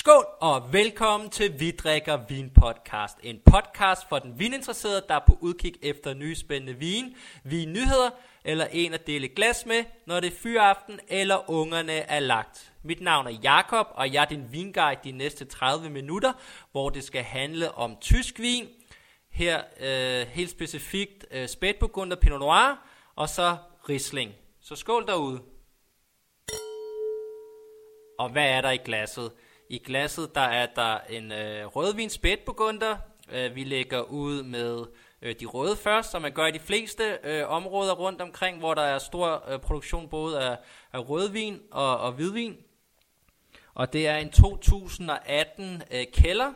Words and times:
Skål 0.00 0.26
og 0.40 0.72
velkommen 0.72 1.30
til 1.30 1.60
Vi 1.60 1.70
drikker 1.70 2.18
vin 2.28 2.50
podcast. 2.50 3.18
En 3.22 3.40
podcast 3.44 4.08
for 4.08 4.18
den 4.18 4.38
vininteresserede, 4.38 5.04
der 5.08 5.14
er 5.14 5.24
på 5.26 5.38
udkig 5.40 5.74
efter 5.82 6.14
nye 6.14 6.34
spændende 6.34 6.74
vin, 6.74 7.16
vinnyheder 7.44 8.10
eller 8.44 8.66
en 8.72 8.94
at 8.94 9.06
dele 9.06 9.28
glas 9.28 9.66
med, 9.66 9.84
når 10.06 10.20
det 10.20 10.32
er 10.32 10.36
fyraften 10.36 11.00
eller 11.08 11.50
ungerne 11.50 11.92
er 11.92 12.20
lagt. 12.20 12.72
Mit 12.82 13.00
navn 13.00 13.26
er 13.26 13.38
Jakob 13.42 13.86
og 13.90 14.12
jeg 14.12 14.22
er 14.22 14.28
din 14.28 14.52
vinguide 14.52 15.00
de 15.04 15.12
næste 15.12 15.44
30 15.44 15.90
minutter, 15.90 16.32
hvor 16.72 16.90
det 16.90 17.04
skal 17.04 17.22
handle 17.22 17.72
om 17.72 17.96
tysk 18.00 18.38
vin. 18.38 18.68
Her 19.30 19.62
øh, 19.80 20.26
helt 20.26 20.50
specifikt 20.50 21.26
øh, 21.30 21.48
spætburgunder 21.48 22.16
Pinot 22.16 22.40
Noir 22.40 22.88
og 23.16 23.28
så 23.28 23.56
Riesling. 23.88 24.32
Så 24.60 24.76
skål 24.76 25.06
derude. 25.06 25.42
Og 28.18 28.28
hvad 28.28 28.48
er 28.50 28.60
der 28.60 28.70
i 28.70 28.78
glasset? 28.84 29.32
I 29.70 29.78
glasset 29.78 30.34
der 30.34 30.40
er 30.40 30.66
der 30.66 30.98
en 31.08 31.32
øh, 31.32 31.66
rødvinsbætburgunder. 31.66 32.96
Øh, 33.32 33.54
vi 33.54 33.64
lægger 33.64 34.00
ud 34.00 34.42
med 34.42 34.86
øh, 35.22 35.34
de 35.40 35.46
røde 35.46 35.76
først, 35.76 36.10
som 36.10 36.22
man 36.22 36.32
gør 36.32 36.46
i 36.46 36.50
de 36.50 36.58
fleste 36.58 37.18
øh, 37.24 37.48
områder 37.48 37.94
rundt 37.94 38.20
omkring, 38.20 38.58
hvor 38.58 38.74
der 38.74 38.82
er 38.82 38.98
stor 38.98 39.44
øh, 39.48 39.58
produktion 39.58 40.08
både 40.08 40.40
af, 40.40 40.58
af 40.92 41.08
rødvin 41.08 41.60
og, 41.70 41.98
og 41.98 42.12
hvidvin. 42.12 42.56
Og 43.74 43.92
det 43.92 44.08
er 44.08 44.16
en 44.16 44.30
2018 44.30 45.82
øh, 45.90 46.06
kælder. 46.12 46.52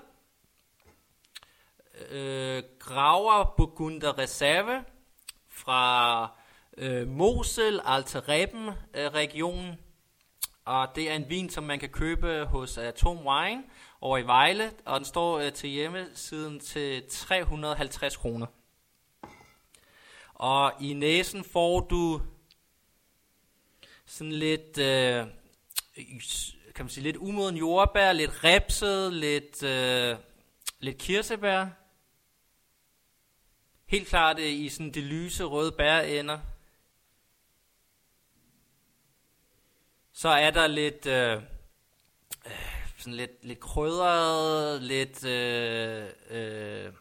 Øh, 2.11 2.63
Graver 2.79 3.55
Burgunder 3.57 4.19
Reserve 4.19 4.85
fra 5.49 6.29
øh, 6.79 7.09
Mosel, 7.09 7.81
Alterreben 7.85 8.69
øh, 8.95 9.07
regionen. 9.07 9.84
Og 10.65 10.89
det 10.97 11.11
er 11.11 11.15
en 11.17 11.31
vin, 11.31 11.51
som 11.51 11.65
man 11.65 11.79
kan 11.79 11.89
købe 11.89 12.45
hos 12.45 12.79
øh, 12.79 12.85
Atom 12.85 13.27
Wine 13.27 13.65
over 14.01 14.19
i 14.19 14.27
Vejle, 14.27 14.73
og 14.85 15.01
den 15.01 15.05
står 15.05 15.39
øh, 15.39 15.53
til 15.53 15.71
hjemmesiden 15.71 16.61
til 16.61 17.03
350 17.09 18.17
kroner. 18.17 18.47
Og 20.35 20.73
i 20.81 20.93
næsen 20.93 21.45
får 21.45 21.81
du 21.81 22.21
sådan 24.07 24.33
lidt, 24.33 24.79
øh, 24.79 25.27
kan 26.75 26.85
man 26.85 26.89
sige, 26.89 27.05
lidt 27.05 27.17
umoden 27.17 27.57
jordbær, 27.57 28.13
lidt 28.13 28.45
repset, 28.45 29.13
lidt, 29.13 29.63
øh, 29.63 30.17
lidt 30.79 30.99
kirsebær. 30.99 31.67
Helt 33.87 34.09
klart 34.09 34.39
øh, 34.39 34.53
i 34.53 34.69
sådan 34.69 34.91
de 34.91 35.01
lyse 35.01 35.45
røde 35.45 35.73
bærender. 35.73 36.39
Så 40.17 40.29
er 40.29 40.51
der 40.51 40.67
lidt, 40.67 41.07
øh, 41.07 41.43
øh, 42.47 42.53
sådan 42.99 43.15
lidt, 43.15 43.45
lidt 43.45 43.61
krydret, 43.61 44.83
lidt, 44.83 45.25
øh, 45.25 46.09
øh, 46.31 46.93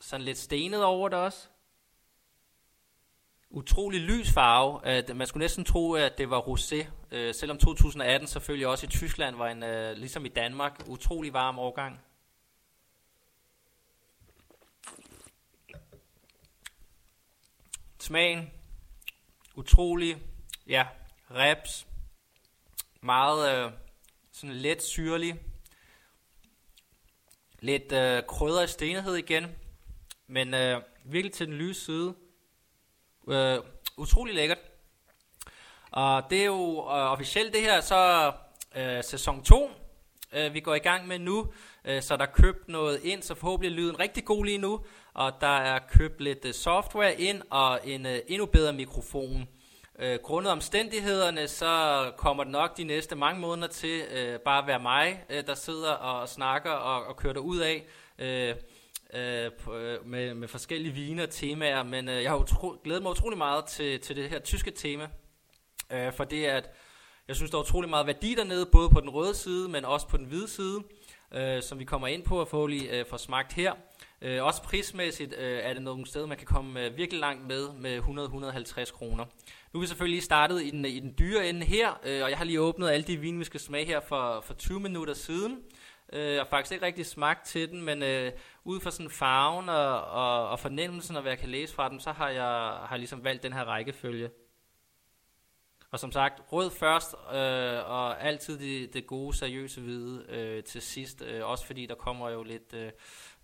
sådan 0.00 0.24
lidt 0.24 0.38
stenet 0.38 0.84
over 0.84 1.08
det 1.08 1.18
også. 1.18 1.48
Utrolig 3.50 4.00
lys 4.00 4.32
farve. 4.32 4.80
Øh, 4.84 4.96
at 4.96 5.16
man 5.16 5.26
skulle 5.26 5.44
næsten 5.44 5.64
tro, 5.64 5.92
at 5.92 6.18
det 6.18 6.30
var 6.30 6.40
rosé. 6.40 6.86
Øh, 7.10 7.34
selvom 7.34 7.58
2018 7.58 8.28
selvfølgelig 8.28 8.66
også 8.66 8.86
i 8.86 8.88
Tyskland 8.88 9.36
var 9.36 9.48
en, 9.48 9.62
øh, 9.62 9.96
ligesom 9.96 10.24
i 10.24 10.28
Danmark, 10.28 10.84
utrolig 10.88 11.32
varm 11.32 11.58
årgang. 11.58 12.00
Smagen. 17.98 18.50
Utrolig. 19.56 20.16
Ja, 20.66 20.86
reps 21.30 21.86
meget 23.02 23.64
øh, 23.64 23.72
sådan 24.32 24.56
let 24.56 24.82
syrlig. 24.82 25.40
Lidt 27.60 27.92
øh, 27.92 28.22
krydder 28.28 28.62
i 28.62 28.66
stenighed 28.66 29.14
igen. 29.14 29.46
Men 30.26 30.54
øh, 30.54 30.82
virkelig 31.04 31.32
til 31.32 31.46
den 31.46 31.54
lyse 31.54 31.84
side. 31.84 32.14
Øh, 33.28 33.58
utrolig 33.96 34.34
lækkert. 34.34 34.58
Og 35.90 36.30
det 36.30 36.40
er 36.40 36.44
jo 36.44 36.78
øh, 36.78 37.12
officielt 37.12 37.52
det 37.52 37.60
her, 37.60 37.80
så 37.80 38.32
øh, 38.76 39.04
sæson 39.04 39.44
2, 39.44 39.70
øh, 40.32 40.54
vi 40.54 40.60
går 40.60 40.74
i 40.74 40.78
gang 40.78 41.06
med 41.06 41.18
nu. 41.18 41.52
Øh, 41.84 42.02
så 42.02 42.16
der 42.16 42.22
er 42.22 42.32
købt 42.32 42.68
noget 42.68 43.00
ind, 43.02 43.22
så 43.22 43.34
forhåbentlig 43.34 43.72
er 43.72 43.76
lyden 43.76 43.98
rigtig 43.98 44.24
god 44.24 44.44
lige 44.44 44.58
nu. 44.58 44.84
Og 45.14 45.32
der 45.40 45.56
er 45.56 45.78
købt 45.90 46.20
lidt 46.20 46.44
øh, 46.44 46.54
software 46.54 47.20
ind 47.20 47.42
og 47.50 47.80
en 47.84 48.06
øh, 48.06 48.18
endnu 48.28 48.46
bedre 48.46 48.72
mikrofon. 48.72 49.48
Øh, 49.98 50.18
grundet 50.22 50.52
omstændighederne, 50.52 51.48
så 51.48 52.12
kommer 52.16 52.44
det 52.44 52.52
nok 52.52 52.76
de 52.76 52.84
næste 52.84 53.16
mange 53.16 53.40
måneder 53.40 53.68
til 53.68 54.02
øh, 54.12 54.40
bare 54.40 54.62
at 54.62 54.66
være 54.66 54.80
mig, 54.80 55.24
øh, 55.30 55.46
der 55.46 55.54
sidder 55.54 55.92
og 55.92 56.28
snakker 56.28 56.70
og, 56.70 57.04
og 57.04 57.16
kører 57.16 57.32
det 57.32 57.40
ud 57.40 57.58
af 57.58 57.86
øh, 58.18 58.54
øh, 59.14 59.50
øh, 59.72 60.06
med, 60.06 60.34
med 60.34 60.48
forskellige 60.48 60.94
viner 60.94 61.22
og 61.22 61.30
temaer. 61.30 61.82
Men 61.82 62.08
øh, 62.08 62.22
jeg 62.22 62.30
har 62.30 62.38
utro, 62.38 62.80
glædet 62.84 63.02
mig 63.02 63.10
utrolig 63.10 63.38
meget 63.38 63.64
til, 63.64 64.00
til 64.00 64.16
det 64.16 64.30
her 64.30 64.38
tyske 64.38 64.70
tema, 64.70 65.08
øh, 65.92 66.12
for 66.12 66.24
det 66.24 66.48
er, 66.48 66.56
at 66.56 66.70
jeg 67.28 67.36
synes, 67.36 67.50
der 67.50 67.58
er 67.58 67.62
utrolig 67.62 67.90
meget 67.90 68.06
værdi 68.06 68.34
dernede, 68.34 68.66
både 68.66 68.90
på 68.90 69.00
den 69.00 69.10
røde 69.10 69.34
side, 69.34 69.68
men 69.68 69.84
også 69.84 70.08
på 70.08 70.16
den 70.16 70.26
hvide 70.26 70.48
side, 70.48 70.82
øh, 71.34 71.62
som 71.62 71.78
vi 71.78 71.84
kommer 71.84 72.08
ind 72.08 72.22
på 72.22 72.40
og 72.40 72.48
forhåbentlig 72.48 72.88
øh, 72.90 73.06
får 73.06 73.16
smagt 73.16 73.52
her. 73.52 73.72
Øh, 74.24 74.44
også 74.44 74.62
prismæssigt 74.62 75.34
øh, 75.38 75.58
er 75.62 75.72
det 75.72 75.82
nogle 75.82 76.06
steder, 76.06 76.26
man 76.26 76.36
kan 76.36 76.46
komme 76.46 76.84
øh, 76.84 76.96
virkelig 76.96 77.20
langt 77.20 77.46
med 77.46 77.68
med 77.72 77.98
100-150 77.98 78.92
kroner. 78.92 79.24
Nu 79.72 79.78
er 79.78 79.80
vi 79.80 79.86
selvfølgelig 79.86 80.14
lige 80.14 80.24
startet 80.24 80.62
i 80.62 80.70
den, 80.70 80.84
i 80.84 81.00
den 81.00 81.14
dyre 81.18 81.48
ende 81.48 81.66
her, 81.66 82.00
øh, 82.04 82.22
og 82.22 82.30
jeg 82.30 82.38
har 82.38 82.44
lige 82.44 82.60
åbnet 82.60 82.90
alle 82.90 83.06
de 83.06 83.16
vine, 83.16 83.38
vi 83.38 83.44
skal 83.44 83.60
smage 83.60 83.86
her 83.86 84.00
for, 84.00 84.40
for 84.46 84.54
20 84.54 84.80
minutter 84.80 85.14
siden. 85.14 85.58
Øh, 86.12 86.32
jeg 86.32 86.40
har 86.40 86.48
faktisk 86.50 86.72
ikke 86.72 86.86
rigtig 86.86 87.06
smagt 87.06 87.46
til 87.46 87.70
den, 87.70 87.82
men 87.82 88.02
øh, 88.02 88.32
ud 88.64 88.80
fra 88.80 88.90
sådan 88.90 89.10
farven 89.10 89.68
og, 89.68 90.04
og, 90.04 90.48
og 90.48 90.60
fornemmelsen 90.60 91.16
og 91.16 91.22
hvad 91.22 91.32
jeg 91.32 91.38
kan 91.38 91.48
læse 91.48 91.74
fra 91.74 91.88
dem, 91.88 92.00
så 92.00 92.12
har 92.12 92.28
jeg 92.28 92.76
har 92.86 92.96
ligesom 92.96 93.24
valgt 93.24 93.42
den 93.42 93.52
her 93.52 93.64
rækkefølge. 93.64 94.30
Og 95.92 96.00
som 96.00 96.12
sagt, 96.12 96.42
rød 96.52 96.70
først, 96.70 97.14
øh, 97.32 97.90
og 97.90 98.24
altid 98.24 98.58
det, 98.58 98.94
det 98.94 99.06
gode, 99.06 99.36
seriøse 99.36 99.80
hvide 99.80 100.24
øh, 100.28 100.64
til 100.64 100.82
sidst. 100.82 101.22
Øh, 101.22 101.46
også 101.46 101.66
fordi 101.66 101.86
der 101.86 101.94
kommer 101.94 102.30
jo 102.30 102.42
lidt, 102.42 102.74
øh, 102.74 102.90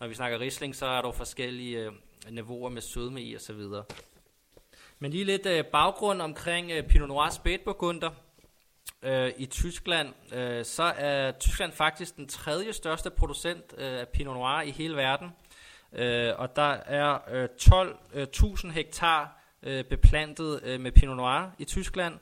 når 0.01 0.07
vi 0.07 0.15
snakker 0.15 0.41
risling, 0.41 0.77
så 0.77 0.87
er 0.87 1.03
der 1.03 1.09
jo 1.09 1.13
forskellige 1.13 1.79
øh, 1.79 1.93
niveauer 2.31 2.71
med 2.71 2.83
sødme 2.83 3.23
i 3.23 3.37
osv. 3.37 3.61
Men 4.99 5.11
lige 5.11 5.25
lidt 5.25 5.47
øh, 5.47 5.65
baggrund 5.65 6.23
omkring 6.23 6.71
øh, 6.71 6.89
Pinot 6.89 7.09
Noir 7.09 7.29
Spätburgunder. 7.31 8.11
Øh, 9.03 9.33
I 9.39 9.47
Tyskland, 9.47 10.35
øh, 10.35 10.65
så 10.65 10.83
er 10.83 11.33
Tyskland 11.33 11.73
faktisk 11.73 12.17
den 12.17 12.29
tredje 12.29 12.73
største 12.73 13.11
producent 13.11 13.75
øh, 13.79 14.01
af 14.01 14.09
Pinot 14.09 14.35
Noir 14.35 14.61
i 14.61 14.71
hele 14.71 14.97
verden. 14.97 15.29
Øh, 15.93 16.33
og 16.39 16.57
der 16.57 16.73
er 16.73 17.19
øh, 17.31 17.49
12.000 17.61 18.67
øh, 18.67 18.75
hektar 18.75 19.43
øh, 19.63 19.85
beplantet 19.85 20.61
øh, 20.63 20.81
med 20.81 20.93
Pinot 20.93 21.17
Noir 21.17 21.51
i 21.59 21.65
Tyskland. 21.65 22.19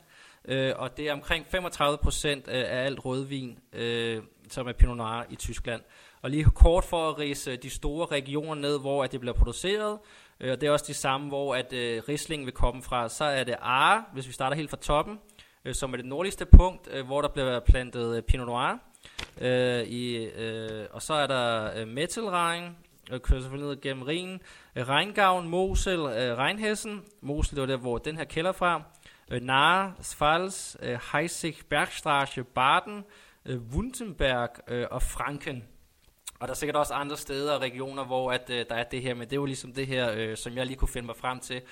Øh, 0.49 0.73
og 0.77 0.97
det 0.97 1.09
er 1.09 1.13
omkring 1.13 1.47
35 1.47 1.99
procent 1.99 2.49
øh, 2.49 2.55
af 2.55 2.85
alt 2.85 3.05
rødvin, 3.05 3.59
øh, 3.73 4.23
som 4.51 4.69
er 4.69 4.73
Pinot 4.73 4.97
Noir 4.97 5.25
i 5.31 5.37
Tyskland. 5.37 5.83
Og 6.23 6.31
lige 6.31 6.45
kort 6.45 6.85
for 6.85 7.11
at 7.11 7.19
rise 7.19 7.51
øh, 7.51 7.59
de 7.63 7.71
store 7.71 8.07
regioner 8.07 8.55
ned, 8.55 8.81
hvor 8.81 9.05
at 9.05 9.13
det 9.13 9.21
bliver 9.21 9.35
produceret, 9.35 9.99
øh, 10.41 10.53
og 10.53 10.61
det 10.61 10.67
er 10.67 10.71
også 10.71 10.85
de 10.89 10.95
samme, 10.95 11.29
hvor 11.29 11.55
at 11.55 11.73
øh, 11.73 12.03
Riesling 12.09 12.45
vil 12.45 12.53
komme 12.53 12.83
fra. 12.83 13.09
Så 13.09 13.25
er 13.25 13.45
det 13.45 13.57
Are, 13.61 14.05
hvis 14.13 14.29
vi 14.29 14.33
starter 14.33 14.57
helt 14.57 14.71
fra 14.71 14.77
toppen, 14.77 15.19
øh, 15.65 15.75
som 15.75 15.93
er 15.93 15.97
det 15.97 16.07
nordligste 16.07 16.47
punkt, 16.47 16.89
øh, 16.93 17.07
hvor 17.07 17.21
der 17.21 17.29
bliver 17.29 17.61
plantet 17.61 18.17
øh, 18.17 18.23
Pinot 18.23 18.47
Noir. 18.47 18.79
Øh, 19.41 19.83
i, 19.83 20.17
øh, 20.17 20.87
og 20.91 21.03
så 21.03 21.15
er 21.15 21.27
der 21.27 21.71
øh, 21.81 21.89
Mettelrhein, 21.89 22.77
og 23.11 23.23
kører 23.23 23.41
selvfølgelig 23.41 23.69
ned 23.69 23.81
gennem 23.81 24.03
Rhin. 24.03 24.41
Øh, 24.77 24.89
Rheingavn, 24.89 25.49
Mosel, 25.49 25.99
øh, 25.99 26.39
Rheinhessen. 26.39 27.03
Mosel, 27.21 27.57
det 27.57 27.61
var 27.61 27.67
der, 27.67 27.77
hvor 27.77 27.99
den 27.99 28.17
her 28.17 28.25
kælder 28.25 28.53
fra. 28.53 28.83
Øh, 29.31 29.43
Nahe, 29.43 29.93
Pfalz, 30.03 30.77
øh, 30.83 30.99
Heisig, 31.13 31.57
Bergstraße, 31.69 32.43
Baden, 32.43 33.05
øh, 33.45 33.61
Württemberg 33.73 34.73
og 34.91 35.03
Franken. 35.03 35.65
Og 36.41 36.49
der 36.49 36.55
er 36.55 36.57
sikkert 36.57 36.77
også 36.77 36.95
andre 36.95 37.17
steder 37.17 37.53
og 37.53 37.61
regioner, 37.61 38.05
hvor 38.05 38.33
at, 38.33 38.51
øh, 38.51 38.65
der 38.69 38.75
er 38.75 38.85
det 38.85 39.03
her, 39.03 39.15
men 39.15 39.31
det 39.31 39.41
var 39.41 39.47
ligesom 39.47 39.73
det 39.73 39.87
her, 39.87 40.13
øh, 40.15 40.37
som 40.37 40.57
jeg 40.57 40.67
lige 40.67 40.77
kunne 40.77 40.89
finde 40.89 41.07
mig 41.07 41.17
frem 41.17 41.41
til. 41.41 41.63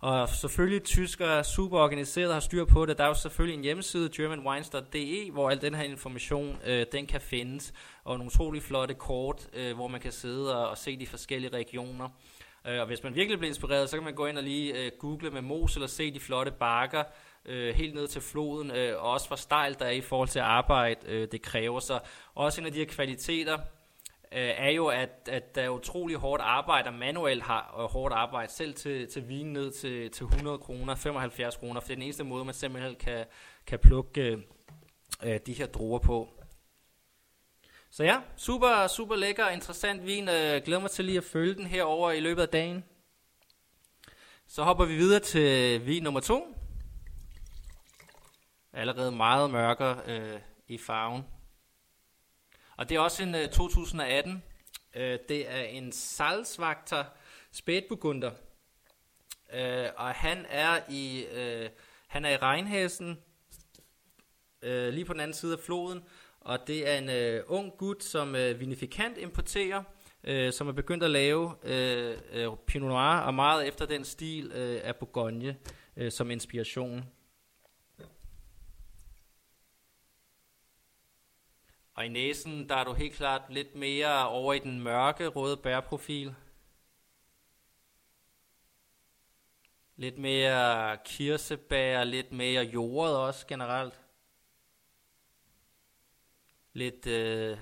Og 0.00 0.28
selvfølgelig 0.28 0.82
tyskere 0.82 1.38
er 1.38 1.42
super 1.42 1.78
organiseret 1.78 2.28
og 2.28 2.34
har 2.34 2.40
styr 2.40 2.64
på 2.64 2.86
det. 2.86 2.98
Der 2.98 3.04
er 3.04 3.08
jo 3.08 3.14
selvfølgelig 3.14 3.56
en 3.56 3.64
hjemmeside, 3.64 4.10
germanwines.de, 4.16 5.30
hvor 5.32 5.50
al 5.50 5.60
den 5.60 5.74
her 5.74 5.82
information, 5.82 6.58
øh, 6.66 6.86
den 6.92 7.06
kan 7.06 7.20
findes. 7.20 7.72
Og 8.04 8.18
nogle 8.18 8.32
utrolig 8.32 8.62
flotte 8.62 8.94
kort, 8.94 9.48
øh, 9.52 9.74
hvor 9.74 9.88
man 9.88 10.00
kan 10.00 10.12
sidde 10.12 10.56
og, 10.56 10.70
og 10.70 10.78
se 10.78 10.96
de 10.96 11.06
forskellige 11.06 11.52
regioner. 11.52 12.08
Øh, 12.66 12.80
og 12.80 12.86
hvis 12.86 13.02
man 13.02 13.14
virkelig 13.14 13.38
bliver 13.38 13.50
inspireret, 13.50 13.90
så 13.90 13.96
kan 13.96 14.04
man 14.04 14.14
gå 14.14 14.26
ind 14.26 14.38
og 14.38 14.44
lige 14.44 14.84
øh, 14.84 14.92
google 14.98 15.30
med 15.30 15.42
mos 15.42 15.74
eller 15.74 15.86
se 15.86 16.14
de 16.14 16.20
flotte 16.20 16.52
bakker, 16.52 17.04
øh, 17.44 17.74
helt 17.74 17.94
ned 17.94 18.08
til 18.08 18.20
floden, 18.20 18.70
øh, 18.70 19.02
og 19.02 19.10
også 19.10 19.28
hvor 19.28 19.36
stejlt 19.36 19.78
der 19.78 19.86
er 19.86 19.90
i 19.90 20.00
forhold 20.00 20.28
til 20.28 20.38
arbejde, 20.38 21.00
øh, 21.06 21.28
det 21.32 21.42
kræver. 21.42 21.80
Så 21.80 22.00
også 22.34 22.60
en 22.60 22.66
af 22.66 22.72
de 22.72 22.78
her 22.78 22.86
kvaliteter, 22.86 23.58
øh, 24.32 24.50
er 24.56 24.70
jo, 24.70 24.86
at, 24.86 25.28
at 25.30 25.54
der 25.54 25.62
er 25.62 25.68
utrolig 25.68 26.16
hårdt 26.16 26.42
arbejde, 26.42 26.88
og 26.88 26.94
manuelt 26.94 27.42
har 27.42 27.60
og 27.60 27.88
hårdt 27.88 28.14
arbejde, 28.14 28.52
selv 28.52 28.74
til, 28.74 29.08
til 29.08 29.28
vin 29.28 29.52
ned 29.52 29.70
til, 29.70 30.10
til 30.10 30.24
100 30.24 30.58
kroner, 30.58 30.94
75 30.94 31.56
kroner, 31.56 31.80
for 31.80 31.86
det 31.86 31.92
er 31.92 31.96
den 31.96 32.02
eneste 32.02 32.24
måde, 32.24 32.44
man 32.44 32.54
simpelthen 32.54 32.94
kan, 32.94 33.24
kan 33.66 33.78
plukke 33.78 34.20
øh, 34.22 34.38
øh 35.24 35.40
de 35.46 35.52
her 35.52 35.66
druer 35.66 35.98
på. 35.98 36.41
Så 37.94 38.04
ja, 38.04 38.20
super, 38.36 38.86
super 38.86 39.16
lækker 39.16 39.44
og 39.44 39.52
interessant 39.52 40.06
vin. 40.06 40.28
Jeg 40.28 40.62
glæder 40.62 40.80
mig 40.80 40.90
til 40.90 41.04
lige 41.04 41.18
at 41.18 41.24
følge 41.24 41.54
den 41.54 41.66
her 41.66 41.82
over 41.82 42.10
i 42.10 42.20
løbet 42.20 42.42
af 42.42 42.48
dagen. 42.48 42.84
Så 44.46 44.62
hopper 44.62 44.84
vi 44.84 44.96
videre 44.96 45.20
til 45.20 45.86
vin 45.86 46.02
nummer 46.02 46.20
to. 46.20 46.56
Allerede 48.72 49.12
meget 49.12 49.50
mørkere 49.50 50.00
øh, 50.06 50.40
i 50.68 50.78
farven. 50.78 51.22
Og 52.76 52.88
det 52.88 52.96
er 52.96 53.00
også 53.00 53.22
en 53.22 53.34
øh, 53.34 53.48
2018. 53.48 54.42
Øh, 54.94 55.18
det 55.28 55.50
er 55.50 55.62
en 55.62 55.92
Salzwagter 55.92 57.04
Spätburgunder. 57.52 58.30
Øh, 59.52 59.88
og 59.96 60.14
han 60.14 60.46
er 60.48 60.80
i 60.88 61.24
øh, 61.24 61.70
han 62.06 62.24
er 62.24 62.30
i 62.30 62.36
Rheinhessen, 62.36 63.18
øh, 64.62 64.92
lige 64.92 65.04
på 65.04 65.12
den 65.12 65.20
anden 65.20 65.34
side 65.34 65.52
af 65.52 65.58
floden. 65.58 66.04
Og 66.44 66.66
det 66.66 66.88
er 66.88 66.98
en 66.98 67.10
øh, 67.10 67.44
ung 67.46 67.72
gut, 67.78 68.02
som 68.04 68.34
øh, 68.36 68.60
vinifikant 68.60 69.18
importerer, 69.18 69.82
øh, 70.24 70.52
som 70.52 70.68
er 70.68 70.72
begyndt 70.72 71.04
at 71.04 71.10
lave 71.10 71.54
øh, 71.62 72.18
øh, 72.32 72.48
Pinot 72.66 72.88
Noir, 72.88 73.18
og 73.18 73.34
meget 73.34 73.68
efter 73.68 73.86
den 73.86 74.04
stil 74.04 74.52
øh, 74.54 74.80
af 74.84 74.96
Bourgogne 74.96 75.56
øh, 75.96 76.12
som 76.12 76.30
inspiration. 76.30 77.04
Og 81.94 82.06
i 82.06 82.08
næsen, 82.08 82.68
der 82.68 82.76
er 82.76 82.84
du 82.84 82.92
helt 82.92 83.14
klart 83.14 83.42
lidt 83.50 83.74
mere 83.74 84.28
over 84.28 84.54
i 84.54 84.58
den 84.58 84.80
mørke 84.80 85.26
røde 85.26 85.56
bærprofil. 85.56 86.34
Lidt 89.96 90.18
mere 90.18 90.96
kirsebær, 91.04 92.04
lidt 92.04 92.32
mere 92.32 92.64
jordet 92.64 93.16
også 93.16 93.46
generelt. 93.46 94.01
Lidt, 96.74 97.06
øh, 97.06 97.58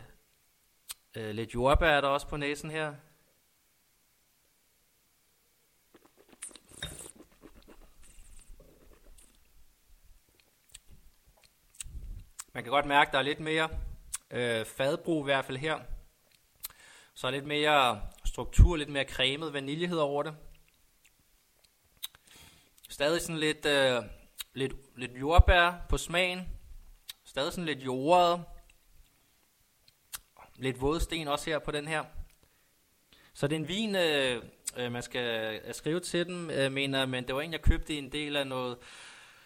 øh, 1.16 1.34
lidt 1.34 1.54
jordbær 1.54 1.90
er 1.90 2.00
der 2.00 2.08
også 2.08 2.28
på 2.28 2.36
næsen 2.36 2.70
her. 2.70 2.94
Man 12.52 12.62
kan 12.62 12.70
godt 12.70 12.86
mærke, 12.86 13.08
at 13.08 13.12
der 13.12 13.18
er 13.18 13.22
lidt 13.22 13.40
mere 13.40 13.68
øh, 14.30 14.66
fadbrug 14.66 15.24
i 15.24 15.24
hvert 15.24 15.44
fald 15.44 15.58
her. 15.58 15.80
Så 17.14 17.26
er 17.26 17.30
lidt 17.30 17.46
mere 17.46 18.02
struktur, 18.24 18.76
lidt 18.76 18.88
mere 18.88 19.04
cremet 19.04 19.52
vaniljehed 19.52 19.98
over 19.98 20.22
det. 20.22 20.36
Stadig 22.88 23.20
sådan 23.20 23.38
lidt, 23.38 23.66
øh, 23.66 24.02
lidt, 24.52 24.98
lidt 24.98 25.12
jordbær 25.20 25.86
på 25.88 25.98
smagen. 25.98 26.48
Stadig 27.24 27.52
sådan 27.52 27.64
lidt 27.64 27.84
jordet. 27.84 28.44
Lidt 30.60 30.80
vådsten 30.80 31.28
også 31.28 31.50
her 31.50 31.58
på 31.58 31.70
den 31.70 31.88
her. 31.88 32.04
Så 33.34 33.46
det 33.46 33.56
er 33.56 33.60
en 33.60 33.68
vin, 33.68 33.96
øh, 33.96 34.42
øh, 34.76 34.92
man 34.92 35.02
skal 35.02 35.60
øh, 35.66 35.74
skrive 35.74 36.00
til 36.00 36.26
den, 36.26 36.50
øh, 36.50 36.72
mener 36.72 37.06
men 37.06 37.26
det 37.26 37.34
var 37.34 37.40
en, 37.40 37.52
jeg 37.52 37.62
købte 37.62 37.94
i 37.94 37.98
en 37.98 38.12
del 38.12 38.36
af 38.36 38.46
noget 38.46 38.78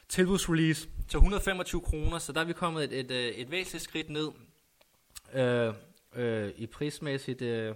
tilbudsrelease 0.09 0.89
til 1.09 1.17
125 1.17 1.81
kroner, 1.81 2.19
så 2.19 2.33
der 2.33 2.41
er 2.41 2.45
vi 2.45 2.53
kommet 2.53 2.85
et, 2.85 2.93
et, 2.93 3.11
et, 3.11 3.41
et 3.41 3.51
væsentligt 3.51 3.85
skridt 3.85 4.11
ned 4.11 4.31
øh, 5.33 5.75
øh, 6.15 6.53
i 6.57 6.67
prismæssigt. 6.67 7.43
Øh, 7.43 7.75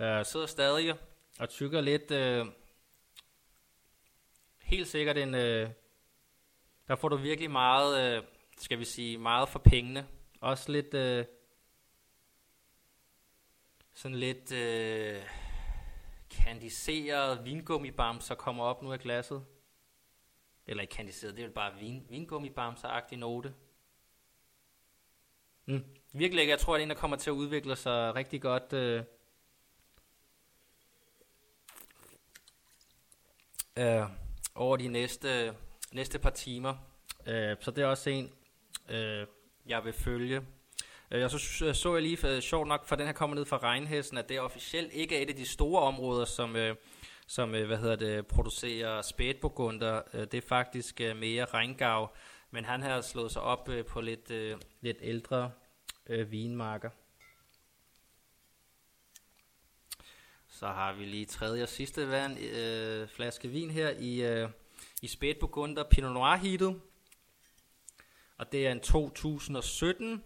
øh, 0.00 0.24
sidder 0.24 0.46
stadig 0.46 0.94
og 1.38 1.48
tykker 1.48 1.80
lidt... 1.80 2.10
Øh, 2.10 2.46
helt 4.62 4.88
sikkert 4.88 5.18
en... 5.18 5.34
Øh, 5.34 5.70
der 6.88 6.96
får 6.96 7.08
du 7.08 7.16
virkelig 7.16 7.50
meget, 7.50 8.16
øh, 8.16 8.22
skal 8.58 8.78
vi 8.78 8.84
sige, 8.84 9.18
meget 9.18 9.48
for 9.48 9.58
pengene. 9.58 10.06
Også 10.40 10.72
lidt... 10.72 10.94
Øh, 10.94 11.24
sådan 13.94 14.16
lidt 14.16 14.52
øh, 14.52 15.22
kandiseret 16.30 17.44
vingummibamser 17.44 18.34
kommer 18.34 18.64
op 18.64 18.82
nu 18.82 18.92
af 18.92 19.00
glasset. 19.00 19.44
Eller 20.66 20.82
ikke 20.82 20.94
kandiseret, 20.94 21.34
det 21.34 21.42
er 21.42 21.46
jo 21.46 21.52
bare 21.52 21.74
vin, 21.78 22.06
vingummibamser-agtig 22.10 23.16
note. 23.16 23.54
Mm. 25.66 25.84
Virkelig 26.12 26.40
ikke. 26.40 26.50
Jeg 26.50 26.58
tror, 26.58 26.74
at 26.74 26.78
det 26.78 26.82
er 26.82 26.86
en, 26.86 26.90
der 26.90 26.96
kommer 26.96 27.16
til 27.16 27.30
at 27.30 27.34
udvikle 27.34 27.76
sig 27.76 28.14
rigtig 28.14 28.42
godt. 28.42 28.72
Øh, 28.72 29.04
øh, 33.76 34.02
over 34.54 34.76
de 34.76 34.88
næste, 34.88 35.56
næste 35.92 36.18
par 36.18 36.30
timer. 36.30 36.74
Øh, 37.26 37.56
så 37.60 37.70
det 37.70 37.82
er 37.82 37.86
også 37.86 38.10
en, 38.10 38.32
øh, 38.88 39.26
jeg 39.66 39.84
vil 39.84 39.92
følge. 39.92 40.46
Øh, 41.10 41.20
jeg 41.20 41.30
så, 41.30 41.64
øh, 41.64 41.74
så 41.74 41.94
jeg 41.94 42.02
lige, 42.02 42.28
øh, 42.28 42.42
sjovt 42.42 42.68
nok, 42.68 42.86
for 42.86 42.96
den 42.96 43.06
her 43.06 43.12
kommer 43.12 43.36
ned 43.36 43.44
fra 43.44 43.58
Regnhesten, 43.58 44.18
at 44.18 44.28
det 44.28 44.40
officielt 44.40 44.92
ikke 44.92 45.18
er 45.18 45.22
et 45.22 45.28
af 45.28 45.36
de 45.36 45.46
store 45.46 45.82
områder, 45.82 46.24
som, 46.24 46.56
øh, 46.56 46.76
som 47.26 47.50
hvad 47.50 47.78
hedder 47.78 47.96
det, 47.96 48.26
producerer 48.26 49.02
spætburgunder. 49.02 50.02
Det 50.12 50.34
er 50.34 50.48
faktisk 50.48 51.00
mere 51.00 51.44
Rheingau, 51.44 52.08
men 52.50 52.64
han 52.64 52.82
har 52.82 53.00
slået 53.00 53.32
sig 53.32 53.42
op 53.42 53.68
på 53.88 54.00
lidt, 54.00 54.30
lidt 54.80 54.96
ældre 55.00 55.50
vinmarker. 56.06 56.90
Så 60.48 60.66
har 60.66 60.92
vi 60.92 61.04
lige 61.04 61.26
tredje 61.26 61.62
og 61.62 61.68
sidste 61.68 62.08
vand, 62.08 62.38
øh, 62.38 63.08
flaske 63.08 63.48
vin 63.48 63.70
her 63.70 63.90
i, 63.90 64.22
øh, 64.22 64.48
i 65.02 65.06
Spætburgunder 65.06 65.84
Pinot 65.90 66.12
Noir 66.12 66.36
Heated. 66.36 66.74
Og 68.38 68.52
det 68.52 68.66
er 68.66 68.72
en 68.72 68.80
2017 68.80 70.24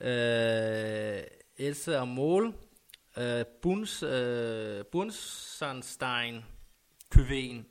øh, 0.00 1.22
Else 1.58 1.98
og 1.98 2.08
Mål 2.08 2.54
øh, 3.18 3.44
Buns, 3.62 4.02
øh, 4.02 4.84
Bunsenstein 4.92 6.44
Kyven. 7.10 7.66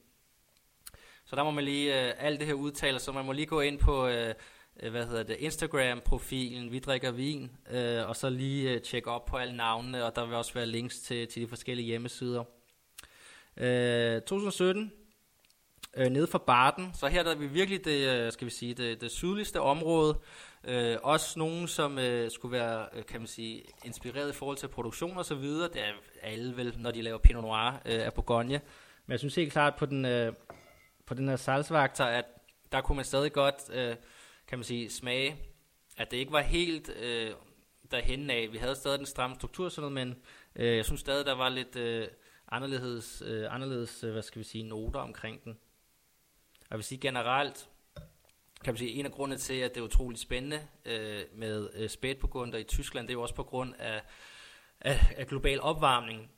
Så 1.26 1.36
der 1.36 1.44
må 1.44 1.52
man 1.52 1.64
lige, 1.64 2.08
øh, 2.08 2.14
alt 2.18 2.40
det 2.40 2.48
her 2.48 2.54
udtaler, 2.54 3.00
så 3.00 3.12
man 3.12 3.26
må 3.26 3.32
lige 3.32 3.46
gå 3.46 3.62
ind 3.62 3.80
på, 3.80 4.08
øh, 4.08 4.34
øh, 4.80 4.92
hvad 4.92 5.06
hedder 5.06 5.24
det, 5.24 5.36
Instagram-profilen, 5.40 6.72
vi 6.72 6.80
drikker 6.80 7.12
vin, 7.12 7.52
øh, 7.72 8.10
og 8.10 8.16
så 8.16 8.30
lige 8.30 8.72
øh, 8.72 8.82
tjekke 8.82 9.12
op 9.12 9.26
på 9.26 9.38
alle 9.38 9.58
navnene, 9.58 10.06
og 10.06 10.16
der 10.16 10.26
vil 10.26 10.36
også 10.36 10.54
være 10.54 10.66
links 10.66 11.00
til, 11.00 11.28
til 11.28 11.42
de 11.42 11.48
forskellige 11.48 11.86
hjemmesider. 11.86 12.44
Øh, 13.58 14.22
2017, 14.22 14.92
øh, 15.98 16.10
nede 16.10 16.28
for 16.28 16.38
Barden, 16.38 16.92
så 16.94 17.08
her 17.08 17.24
der 17.24 17.32
er 17.32 17.36
vi 17.36 17.48
virkelig 17.48 17.86
det, 17.86 18.16
øh, 18.16 18.32
skal 18.32 18.46
vi 18.46 18.52
sige, 18.52 18.74
det, 18.74 19.02
det 19.02 19.12
sydligste 19.12 19.62
område, 19.62 20.18
øh, 20.64 20.98
også 21.04 21.40
nogen, 21.40 21.68
som 21.68 22.00
øh, 22.00 22.32
skulle 22.32 22.52
være, 22.52 22.88
øh, 22.94 23.06
kan 23.06 23.22
man 23.22 23.28
sige, 23.28 23.64
inspireret 23.86 24.30
i 24.30 24.34
forhold 24.34 24.58
til 24.58 24.68
produktion 24.68 25.18
og 25.18 25.26
så 25.26 25.36
videre, 25.36 25.70
det 25.74 25.82
er 25.82 25.92
alle 26.22 26.58
vel, 26.58 26.76
når 26.78 26.92
de 26.92 27.02
laver 27.02 27.18
Pinot 27.18 27.44
Noir 27.44 27.82
øh, 27.86 28.06
af 28.06 28.14
Bourgogne, 28.14 28.62
men 29.06 29.12
jeg 29.12 29.20
synes 29.20 29.36
helt 29.36 29.52
klart 29.52 29.76
på 29.76 29.86
den, 29.86 30.06
øh, 30.06 30.34
på 31.06 31.14
den 31.14 31.30
her 31.30 31.36
salgsvagter, 31.36 32.06
at 32.06 32.26
der 32.72 32.82
kunne 32.82 32.96
man 32.96 33.06
stadig 33.06 33.34
godt, 33.34 33.56
øh, 33.74 33.96
kan 34.48 34.58
man 34.58 34.64
sige, 34.64 34.90
smage, 34.90 35.36
at 35.98 36.12
det 36.12 36.18
ikke 36.18 36.32
var 36.32 36.42
helt 36.42 36.90
øh, 37.02 37.32
derhen 37.92 38.30
af. 38.30 38.48
Vi 38.52 38.58
havde 38.58 38.76
stadig 38.76 38.98
den 38.98 39.06
stramme 39.06 39.36
struktur 39.36 39.70
sådan 39.70 39.92
noget, 39.92 40.08
men 40.08 40.18
øh, 40.56 40.76
jeg 40.76 40.86
synes 40.86 41.02
stadig, 41.02 41.26
der 41.26 41.36
var 41.36 41.50
lidt 41.50 41.76
øh, 41.76 42.08
anderledes, 42.48 43.24
øh, 43.26 43.54
anderledes 43.54 44.04
øh, 44.04 44.12
hvad 44.12 44.22
skal 44.22 44.40
vi 44.40 44.44
sige, 44.44 44.64
noter 44.64 45.00
omkring 45.00 45.44
den. 45.44 45.58
Jeg 46.70 46.78
vil 46.78 46.84
sige 46.84 47.00
generelt, 47.00 47.70
kan 48.64 48.74
man 48.74 48.78
sige, 48.78 48.92
en 48.92 49.06
af 49.06 49.12
grundene 49.12 49.38
til, 49.38 49.54
at 49.54 49.76
det 49.76 49.82
er 49.82 49.86
utroligt 49.86 50.22
spændende 50.22 50.68
øh, 50.86 51.22
med 51.34 51.70
øh, 51.74 51.90
spætburgunder 51.90 52.58
i 52.58 52.64
Tyskland, 52.64 53.08
det 53.08 53.12
er 53.12 53.18
jo 53.18 53.22
også 53.22 53.36
på 53.36 53.44
grund 53.44 53.74
af, 53.80 54.02
af, 54.82 55.00
af 55.18 55.28
global 55.28 55.62
opvarmning. 55.62 56.32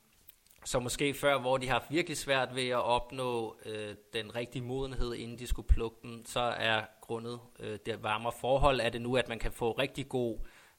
Så 0.64 0.78
måske 0.78 1.14
før, 1.14 1.38
hvor 1.40 1.56
de 1.56 1.66
har 1.66 1.78
haft 1.78 1.90
virkelig 1.90 2.16
svært 2.16 2.54
ved 2.54 2.68
at 2.68 2.82
opnå 2.82 3.56
øh, 3.66 3.94
den 4.12 4.34
rigtige 4.34 4.62
modenhed, 4.62 5.14
inden 5.14 5.38
de 5.38 5.46
skulle 5.46 5.68
plukke 5.68 5.96
den, 6.02 6.26
så 6.26 6.40
er 6.40 6.82
grundet 7.00 7.40
øh, 7.60 7.78
det 7.86 8.02
varmere 8.02 8.32
forhold, 8.40 8.80
er 8.80 8.88
det 8.88 9.00
nu, 9.00 9.16
at 9.16 9.28
man 9.28 9.38
kan 9.38 9.52
få 9.52 9.72
rigtig 9.72 10.08
god 10.08 10.38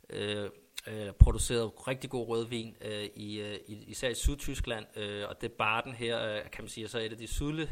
øh, 0.10 0.50
øh, 0.88 1.12
produceret 1.20 1.88
rigtig 1.88 2.10
god 2.10 2.28
rødvin 2.28 2.76
øh, 2.82 3.10
i, 3.16 3.40
øh, 3.40 3.58
især 3.68 4.10
i 4.10 4.14
Sydtyskland, 4.14 4.86
øh, 4.98 5.30
og 5.30 5.42
det 5.42 5.52
Baden 5.52 5.94
her, 5.94 6.24
øh, 6.24 6.52
kan 6.52 6.64
man 6.64 6.70
sige, 6.70 6.84
er 6.84 6.88
så 6.88 7.00
et 7.00 7.12
af 7.12 7.18
de 7.18 7.28
sydlige 7.28 7.70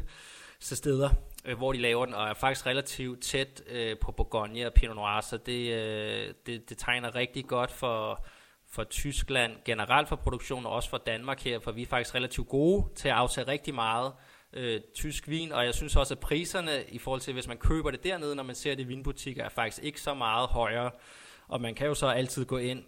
steder, 0.60 1.10
øh, 1.48 1.56
hvor 1.56 1.72
de 1.72 1.78
laver 1.78 2.04
den, 2.04 2.14
og 2.14 2.28
er 2.28 2.34
faktisk 2.34 2.66
relativt 2.66 3.22
tæt 3.22 3.62
øh, 3.66 3.98
på 3.98 4.12
Bourgogne 4.12 4.66
og 4.66 4.72
Pinot 4.72 4.96
Noir, 4.96 5.20
så 5.20 5.36
det, 5.36 5.72
øh, 5.72 6.34
det, 6.46 6.70
det 6.70 6.78
tegner 6.78 7.14
rigtig 7.14 7.46
godt 7.46 7.70
for, 7.70 8.26
for 8.70 8.84
Tyskland 8.84 9.52
generelt 9.64 10.08
for 10.08 10.16
produktion, 10.16 10.66
og 10.66 10.72
også 10.72 10.90
for 10.90 10.98
Danmark 10.98 11.40
her, 11.40 11.58
for 11.58 11.72
vi 11.72 11.82
er 11.82 11.86
faktisk 11.86 12.14
relativt 12.14 12.48
gode 12.48 12.86
til 12.96 13.08
at 13.08 13.14
aftage 13.14 13.48
rigtig 13.48 13.74
meget 13.74 14.12
øh, 14.52 14.80
tysk 14.94 15.28
vin, 15.28 15.52
og 15.52 15.64
jeg 15.64 15.74
synes 15.74 15.96
også, 15.96 16.14
at 16.14 16.20
priserne 16.20 16.84
i 16.88 16.98
forhold 16.98 17.20
til, 17.20 17.32
hvis 17.32 17.48
man 17.48 17.56
køber 17.56 17.90
det 17.90 18.04
dernede, 18.04 18.36
når 18.36 18.42
man 18.42 18.54
ser 18.54 18.74
det 18.74 18.82
i 18.82 18.86
vinbutikker, 18.86 19.44
er 19.44 19.48
faktisk 19.48 19.84
ikke 19.84 20.00
så 20.00 20.14
meget 20.14 20.48
højere, 20.48 20.90
og 21.48 21.60
man 21.60 21.74
kan 21.74 21.86
jo 21.86 21.94
så 21.94 22.06
altid 22.06 22.44
gå 22.44 22.58
ind 22.58 22.84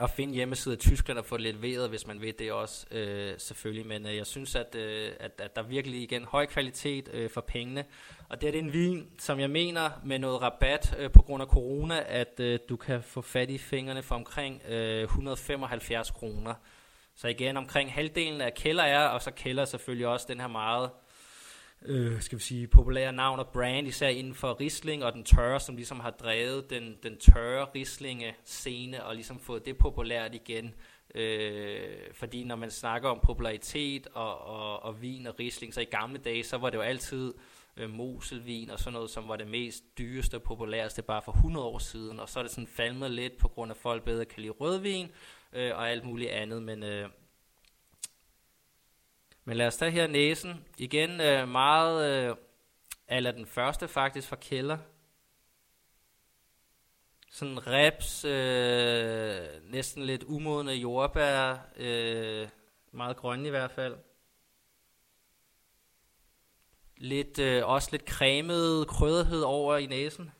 at 0.00 0.10
finde 0.10 0.34
hjemmeside 0.34 0.74
i 0.74 0.78
Tyskland 0.78 1.18
og 1.18 1.24
få 1.24 1.36
det 1.36 1.42
lidt 1.42 1.62
vejret, 1.62 1.88
hvis 1.88 2.06
man 2.06 2.20
vil 2.20 2.38
det 2.38 2.52
også, 2.52 2.86
øh, 2.90 3.34
selvfølgelig. 3.38 3.86
Men 3.86 4.06
øh, 4.06 4.16
jeg 4.16 4.26
synes, 4.26 4.54
at, 4.54 4.74
øh, 4.74 5.12
at, 5.20 5.32
at 5.38 5.56
der 5.56 5.62
virkelig 5.62 6.02
igen 6.02 6.24
høj 6.24 6.46
kvalitet 6.46 7.08
øh, 7.12 7.30
for 7.30 7.40
pengene. 7.40 7.84
Og 8.28 8.40
det 8.40 8.54
er 8.54 8.58
en 8.58 8.72
vin, 8.72 9.10
som 9.18 9.40
jeg 9.40 9.50
mener 9.50 9.90
med 10.04 10.18
noget 10.18 10.42
rabat 10.42 10.96
øh, 10.98 11.10
på 11.10 11.22
grund 11.22 11.42
af 11.42 11.48
corona, 11.48 12.02
at 12.06 12.40
øh, 12.40 12.58
du 12.68 12.76
kan 12.76 13.02
få 13.02 13.22
fat 13.22 13.50
i 13.50 13.58
fingrene 13.58 14.02
for 14.02 14.14
omkring 14.14 14.62
øh, 14.68 15.02
175 15.02 16.10
kroner. 16.10 16.54
Så 17.16 17.28
igen, 17.28 17.56
omkring 17.56 17.92
halvdelen 17.92 18.40
af 18.40 18.54
Keller 18.54 18.82
er, 18.82 19.08
og 19.08 19.22
så 19.22 19.30
Keller 19.30 19.64
selvfølgelig 19.64 20.06
også 20.06 20.26
den 20.28 20.40
her 20.40 20.48
meget 20.48 20.90
øh, 21.84 22.20
skal 22.20 22.38
vi 22.38 22.42
sige, 22.42 22.66
populære 22.66 23.12
navn 23.12 23.38
og 23.38 23.48
brand, 23.48 23.86
især 23.86 24.08
inden 24.08 24.34
for 24.34 24.60
Riesling 24.60 25.04
og 25.04 25.12
den 25.12 25.24
tørre, 25.24 25.60
som 25.60 25.76
ligesom 25.76 26.00
har 26.00 26.10
drevet 26.10 26.70
den, 26.70 26.96
den 27.02 27.16
tørre 27.16 27.66
Rieslinge 27.74 28.34
scene 28.44 29.04
og 29.04 29.14
ligesom 29.14 29.38
fået 29.38 29.66
det 29.66 29.78
populært 29.78 30.34
igen. 30.34 30.74
Øh, 31.14 31.98
fordi 32.12 32.44
når 32.44 32.56
man 32.56 32.70
snakker 32.70 33.08
om 33.08 33.20
popularitet 33.22 34.06
og, 34.14 34.38
og, 34.38 34.82
og 34.82 35.02
vin 35.02 35.26
og 35.26 35.34
Riesling, 35.40 35.74
så 35.74 35.80
i 35.80 35.84
gamle 35.84 36.18
dage, 36.18 36.44
så 36.44 36.58
var 36.58 36.70
det 36.70 36.76
jo 36.76 36.82
altid 36.82 37.34
øh, 37.76 37.90
Moselvin 37.90 38.70
og 38.70 38.78
sådan 38.78 38.92
noget, 38.92 39.10
som 39.10 39.28
var 39.28 39.36
det 39.36 39.46
mest 39.46 39.98
dyreste 39.98 40.34
og 40.34 40.42
populæreste 40.42 41.02
bare 41.02 41.22
for 41.22 41.32
100 41.32 41.66
år 41.66 41.78
siden. 41.78 42.20
Og 42.20 42.28
så 42.28 42.38
er 42.38 42.42
det 42.42 42.52
sådan 42.52 42.66
falmet 42.66 43.10
lidt 43.10 43.36
på 43.36 43.48
grund 43.48 43.70
af, 43.70 43.74
at 43.74 43.80
folk 43.80 44.04
bedre 44.04 44.24
kan 44.24 44.40
lide 44.40 44.52
rødvin 44.52 45.08
øh, 45.52 45.70
og 45.74 45.90
alt 45.90 46.04
muligt 46.04 46.30
andet. 46.30 46.62
Men 46.62 46.82
øh, 46.82 47.08
men 49.44 49.56
lad 49.56 49.66
os 49.66 49.76
tage 49.76 49.90
her 49.90 50.06
næsen. 50.06 50.64
Igen 50.78 51.20
øh, 51.20 51.48
meget, 51.48 52.28
øh, 52.30 52.36
eller 53.08 53.32
den 53.32 53.46
første 53.46 53.88
faktisk 53.88 54.28
fra 54.28 54.36
Kælder. 54.36 54.78
Sådan 57.30 57.66
reps, 57.66 58.24
øh, 58.24 59.70
næsten 59.70 60.02
lidt 60.02 60.22
umodne 60.22 60.72
jordbær, 60.72 61.56
øh, 61.76 62.48
meget 62.92 63.16
grønne 63.16 63.46
i 63.46 63.50
hvert 63.50 63.70
fald. 63.70 63.96
Lidt, 66.96 67.38
øh, 67.38 67.66
også 67.66 67.88
lidt 67.92 68.08
cremet 68.08 68.88
krødderhed 68.88 69.42
over 69.42 69.76
i 69.76 69.86
næsen. 69.86 70.32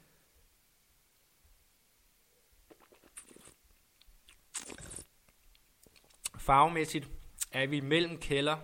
Farvemæssigt 6.39 7.09
er 7.53 7.67
vi 7.67 7.81
mellem 7.81 8.19
kælder 8.19 8.57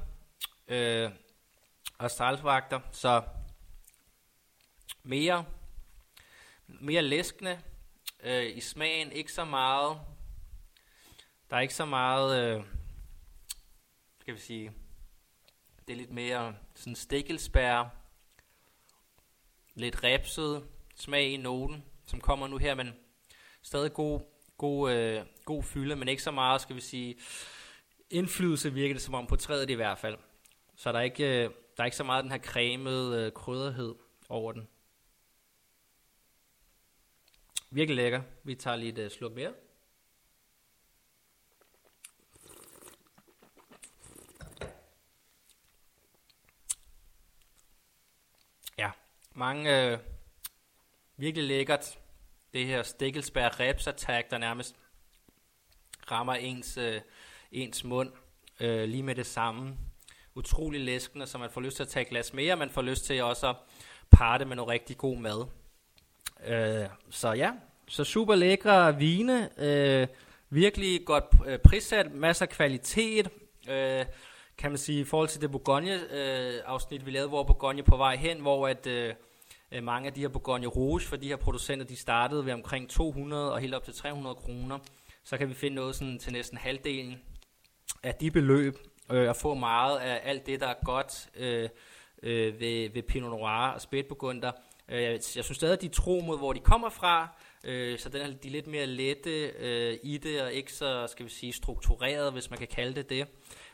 øh, 0.69 1.11
og 1.99 2.11
stralsvagter, 2.11 2.81
så 2.93 3.23
mere, 5.03 5.45
mere 6.67 7.03
læskende 7.03 7.61
øh, 8.23 8.57
i 8.57 8.61
smagen, 8.61 9.13
ikke 9.13 9.33
så 9.33 9.45
meget, 9.45 10.01
der 11.51 11.57
er 11.57 11.61
ikke 11.61 11.75
så 11.75 11.85
meget, 11.85 12.57
øh, 12.59 12.65
skal 14.21 14.35
vi 14.35 14.41
sige, 14.41 14.73
det 15.87 15.93
er 15.93 15.97
lidt 15.97 16.11
mere 16.11 16.57
sådan 16.75 16.97
stikkelsbær, 16.97 17.85
lidt 19.75 20.05
repset 20.05 20.69
smag 20.95 21.33
i 21.33 21.37
noten, 21.37 21.85
som 22.07 22.21
kommer 22.21 22.47
nu 22.47 22.57
her, 22.57 22.75
men 22.75 22.95
stadig 23.63 23.93
god, 23.93 24.21
god, 24.59 24.93
øh, 24.93 25.27
god 25.45 25.63
fylde, 25.63 25.97
men 25.97 26.09
ikke 26.09 26.23
så 26.23 26.31
meget, 26.31 26.61
skal 26.61 26.77
vi 26.77 26.81
sige, 26.81 27.17
indflydelse 28.11 28.73
virker 28.73 28.95
det 28.95 29.03
som 29.03 29.15
om 29.15 29.27
på 29.27 29.37
træet 29.37 29.71
i 29.71 29.75
hvert 29.75 29.99
fald. 29.99 30.19
Så 30.77 30.93
der 30.93 30.99
er 30.99 31.03
ikke, 31.03 31.45
øh, 31.45 31.51
der 31.77 31.83
er 31.83 31.85
ikke 31.85 31.97
så 31.97 32.05
meget 32.05 32.25
den 32.25 32.33
her 32.33 32.39
cremede 32.39 33.27
øh, 33.27 33.33
krydderhed 33.33 33.95
over 34.29 34.53
den. 34.53 34.69
Virkelig 37.71 37.97
lækker. 37.97 38.23
Vi 38.43 38.55
tager 38.55 38.77
lige 38.77 38.93
et 38.93 38.99
øh, 38.99 39.11
sluk 39.11 39.33
mere. 39.33 39.55
Ja, 48.79 48.91
mange 49.35 49.93
øh, 49.93 49.99
virkelig 51.17 51.45
lækkert. 51.45 51.99
Det 52.53 52.67
her 52.67 52.83
stikkelsbær 52.83 53.61
Reps 53.61 53.87
Attack, 53.87 54.31
der 54.31 54.39
nærmest 54.39 54.77
rammer 56.11 56.35
ens, 56.35 56.77
øh, 56.77 57.01
ens 57.53 57.85
mund 57.85 58.13
øh, 58.61 58.89
lige 58.89 59.03
med 59.03 59.15
det 59.15 59.27
samme 59.27 59.79
utrolig 60.37 60.81
læskende, 60.81 61.27
så 61.27 61.39
man 61.39 61.51
får 61.51 61.61
lyst 61.61 61.77
til 61.77 61.83
at 61.83 61.89
tage 61.89 62.03
et 62.03 62.09
glas 62.09 62.35
mere, 62.35 62.57
man 62.57 62.71
får 62.71 62.83
lyst 62.83 63.05
til 63.05 63.23
også 63.23 63.49
at 63.49 63.57
parre 64.11 64.39
det 64.39 64.49
med 64.49 64.57
noget 64.57 64.71
rigtig 64.71 64.97
god 64.97 65.17
mad. 65.17 65.47
Øh, 66.47 66.89
så 67.11 67.33
ja, 67.33 67.53
så 67.89 68.05
super 68.05 68.35
lækre 68.35 68.99
vine, 68.99 69.51
øh, 69.59 70.07
virkelig 70.51 71.05
godt 71.05 71.25
øh, 71.47 71.59
prissat, 71.59 72.13
masser 72.15 72.47
af 72.47 72.49
kvalitet, 72.49 73.29
øh, 73.71 74.05
kan 74.59 74.71
man 74.71 74.79
sige, 74.79 75.01
i 75.01 75.05
forhold 75.05 75.29
til 75.29 75.41
det 75.41 75.51
Bourgogne-afsnit, 75.51 77.01
øh, 77.01 77.07
vi 77.07 77.11
lavede, 77.11 77.29
hvor 77.29 77.43
Bourgogne 77.43 77.83
på 77.83 77.97
vej 77.97 78.17
hen, 78.17 78.41
hvor 78.41 78.69
at 78.69 78.87
øh, 78.87 79.15
øh, 79.73 79.83
mange 79.83 80.07
af 80.07 80.13
de 80.13 80.21
her 80.21 80.29
Bourgogne 80.29 80.67
Rouge, 80.67 81.01
for 81.01 81.17
de 81.17 81.29
her 81.29 81.37
producenter, 81.37 81.87
de 81.87 81.97
startede 81.97 82.47
ved 82.47 82.53
omkring 82.53 82.91
200 82.91 83.53
og 83.53 83.61
helt 83.61 83.75
op 83.75 83.85
til 83.85 83.95
300 83.95 84.35
kroner, 84.35 84.79
så 85.25 85.39
kan 85.39 85.49
vi 85.49 85.55
finde 85.55 85.77
noget 85.77 85.97
sådan 85.97 86.19
til 86.19 86.33
næsten 86.33 86.59
halvdelen 86.59 87.23
af 88.03 88.15
de 88.15 88.31
beløb, 88.31 88.77
øh, 89.11 89.29
og 89.29 89.37
få 89.37 89.55
meget 89.55 89.99
af 89.99 90.21
alt 90.25 90.47
det, 90.47 90.61
der 90.61 90.67
er 90.67 90.85
godt 90.85 91.29
øh, 91.37 91.69
øh, 92.23 92.61
ved, 92.61 92.91
ved 92.91 93.03
Pinot 93.03 93.31
Noir 93.31 93.71
og 93.75 93.81
Spætburgunder. 93.81 94.53
Øh, 94.89 95.03
jeg, 95.03 95.13
jeg 95.13 95.21
synes 95.45 95.57
stadig, 95.57 95.73
at 95.73 95.83
de 95.83 95.89
tro 95.89 96.21
mod, 96.27 96.39
hvor 96.39 96.53
de 96.53 96.61
kommer 96.61 96.89
fra, 96.89 97.29
øh, 97.65 97.99
så 97.99 98.09
den 98.09 98.21
er 98.21 98.31
de 98.31 98.49
lidt 98.49 98.67
mere 98.67 98.87
lette 98.87 99.47
øh, 99.59 99.99
i 100.03 100.19
det, 100.19 100.43
og 100.43 100.53
ikke 100.53 100.73
så, 100.73 101.07
skal 101.07 101.27
vi 101.27 101.31
sige, 101.31 101.53
struktureret, 101.53 102.33
hvis 102.33 102.51
man 102.51 102.59
kan 102.59 102.69
kalde 102.69 102.95
det 102.95 103.11
det. 103.11 103.27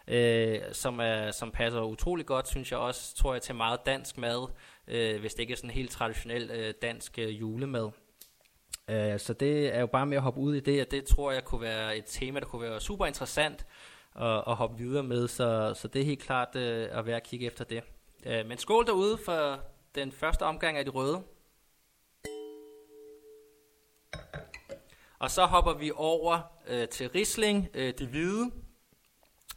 Øh, 0.09 0.61
som, 0.73 1.01
er, 1.01 1.31
som 1.31 1.51
passer 1.51 1.81
utrolig 1.81 2.27
godt, 2.27 2.49
synes 2.49 2.71
jeg 2.71 2.79
også, 2.79 3.17
tror 3.17 3.33
jeg, 3.33 3.43
til 3.43 3.55
meget 3.55 3.87
dansk 3.87 4.19
mad, 4.19 4.49
øh, 4.89 5.21
hvis 5.21 5.35
det 5.35 5.41
ikke 5.41 5.53
er 5.53 5.57
sådan 5.57 5.71
helt 5.71 5.91
traditionel 5.91 6.51
øh, 6.51 6.75
dansk 6.83 7.19
øh, 7.19 7.41
julemad. 7.41 7.91
Øh, 8.91 9.19
så 9.19 9.33
det 9.33 9.75
er 9.75 9.81
jo 9.81 9.87
bare 9.87 10.07
med 10.07 10.17
at 10.17 10.23
hoppe 10.23 10.41
ud 10.41 10.55
i 10.55 10.61
det, 10.61 10.81
og 10.81 10.91
det 10.91 11.05
tror 11.05 11.33
jeg 11.33 11.45
kunne 11.45 11.61
være 11.61 11.97
et 11.97 12.05
tema, 12.07 12.41
der 12.41 12.47
kunne 12.47 12.63
være 12.63 12.81
super 12.81 13.07
interessant 13.07 13.67
at, 14.17 14.45
at 14.47 14.55
hoppe 14.55 14.79
videre 14.79 15.03
med, 15.03 15.29
så, 15.29 15.75
så 15.77 15.89
det 15.89 16.01
er 16.01 16.07
helt 16.07 16.23
klart 16.23 16.57
øh, 16.57 16.89
at 16.91 17.07
være 17.07 17.17
at 17.17 17.23
kigge 17.23 17.47
efter 17.47 17.65
det. 17.65 17.83
Øh, 18.27 18.47
men 18.47 18.59
skål 18.59 18.87
derude 18.87 19.19
for 19.25 19.61
den 19.95 20.13
første 20.13 20.43
omgang 20.43 20.77
af 20.77 20.85
de 20.85 20.91
røde. 20.91 21.23
Og 25.19 25.31
så 25.31 25.47
hopper 25.47 25.75
vi 25.75 25.93
over 25.95 26.41
øh, 26.69 26.89
til 26.89 27.09
Riesling, 27.09 27.69
øh, 27.75 27.95
det 27.99 28.07
hvide. 28.07 28.51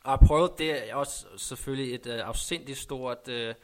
Og 0.03 0.19
prøvet, 0.19 0.51
det 0.57 0.89
er 0.89 0.95
også 0.95 1.25
selvfølgelig 1.37 1.95
et 1.95 2.07
øh, 2.07 2.27
afsindigt 2.27 2.77
stort 2.77 3.27
øh, 3.27 3.55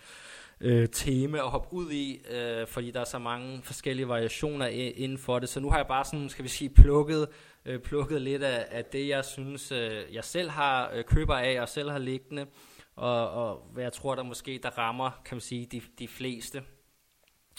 øh, 0.62 0.90
tema 0.90 1.38
at 1.38 1.50
hoppe 1.50 1.74
ud 1.74 1.92
i, 1.92 2.22
øh, 2.30 2.68
fordi 2.68 2.92
der 2.92 3.00
er 3.00 3.06
så 3.06 3.20
mange 3.20 3.62
forskellige 3.64 4.08
variationer 4.08 4.66
inden 4.68 5.18
for 5.18 5.40
det. 5.40 5.50
Så 5.50 5.60
nu 5.60 5.70
har 5.70 5.78
jeg 5.78 5.88
bare 5.88 6.06
sådan, 6.06 6.30
skal 6.30 6.44
vi 6.44 6.50
sige, 6.50 6.70
plukket 6.70 7.28
øh, 7.66 7.80
plukket 7.80 8.22
lidt 8.22 8.44
af, 8.44 8.68
af 8.72 8.86
det, 8.86 9.08
jeg 9.08 9.26
synes, 9.26 9.72
øh, 9.72 10.14
jeg 10.14 10.24
selv 10.24 10.50
har 10.50 10.92
øh, 10.94 11.04
køber 11.04 11.36
af 11.36 11.62
og 11.62 11.70
selv 11.70 11.92
har 11.92 12.00
liggende, 12.00 12.48
og, 12.96 13.32
og 13.32 13.70
hvad 13.74 13.84
jeg 13.84 13.94
tror, 13.94 14.16
der 14.16 14.24
måske 14.24 14.60
der 14.64 14.70
rammer, 14.70 15.22
kan 15.26 15.36
man 15.36 15.42
sige, 15.42 15.66
de, 15.66 15.82
de 16.00 16.08
fleste. 16.08 16.64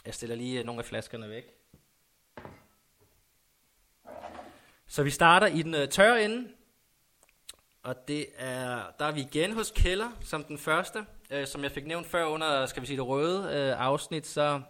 Jeg 0.07 0.15
stiller 0.15 0.37
lige 0.37 0.59
øh, 0.59 0.67
nogle 0.67 0.79
af 0.79 0.85
flaskerne 0.85 1.29
væk. 1.29 1.45
Så 4.87 5.03
vi 5.03 5.11
starter 5.11 5.47
i 5.47 5.63
den 5.63 5.75
øh, 5.75 5.89
tørre 5.89 6.25
ende, 6.25 6.49
og 7.83 8.09
det 8.09 8.27
er, 8.37 8.83
der 8.99 9.05
er 9.05 9.13
vi 9.13 9.21
igen 9.21 9.53
hos 9.53 9.71
Keller 9.71 10.11
som 10.21 10.45
den 10.45 10.59
første. 10.59 11.07
Øh, 11.31 11.47
som 11.47 11.63
jeg 11.63 11.73
fik 11.73 11.87
nævnt 11.87 12.07
før 12.07 12.25
under, 12.25 12.67
skal 12.67 12.83
vi 12.83 12.87
sige, 12.87 12.97
det 12.97 13.07
røde 13.07 13.39
øh, 13.39 13.81
afsnit, 13.81 14.27
så 14.27 14.61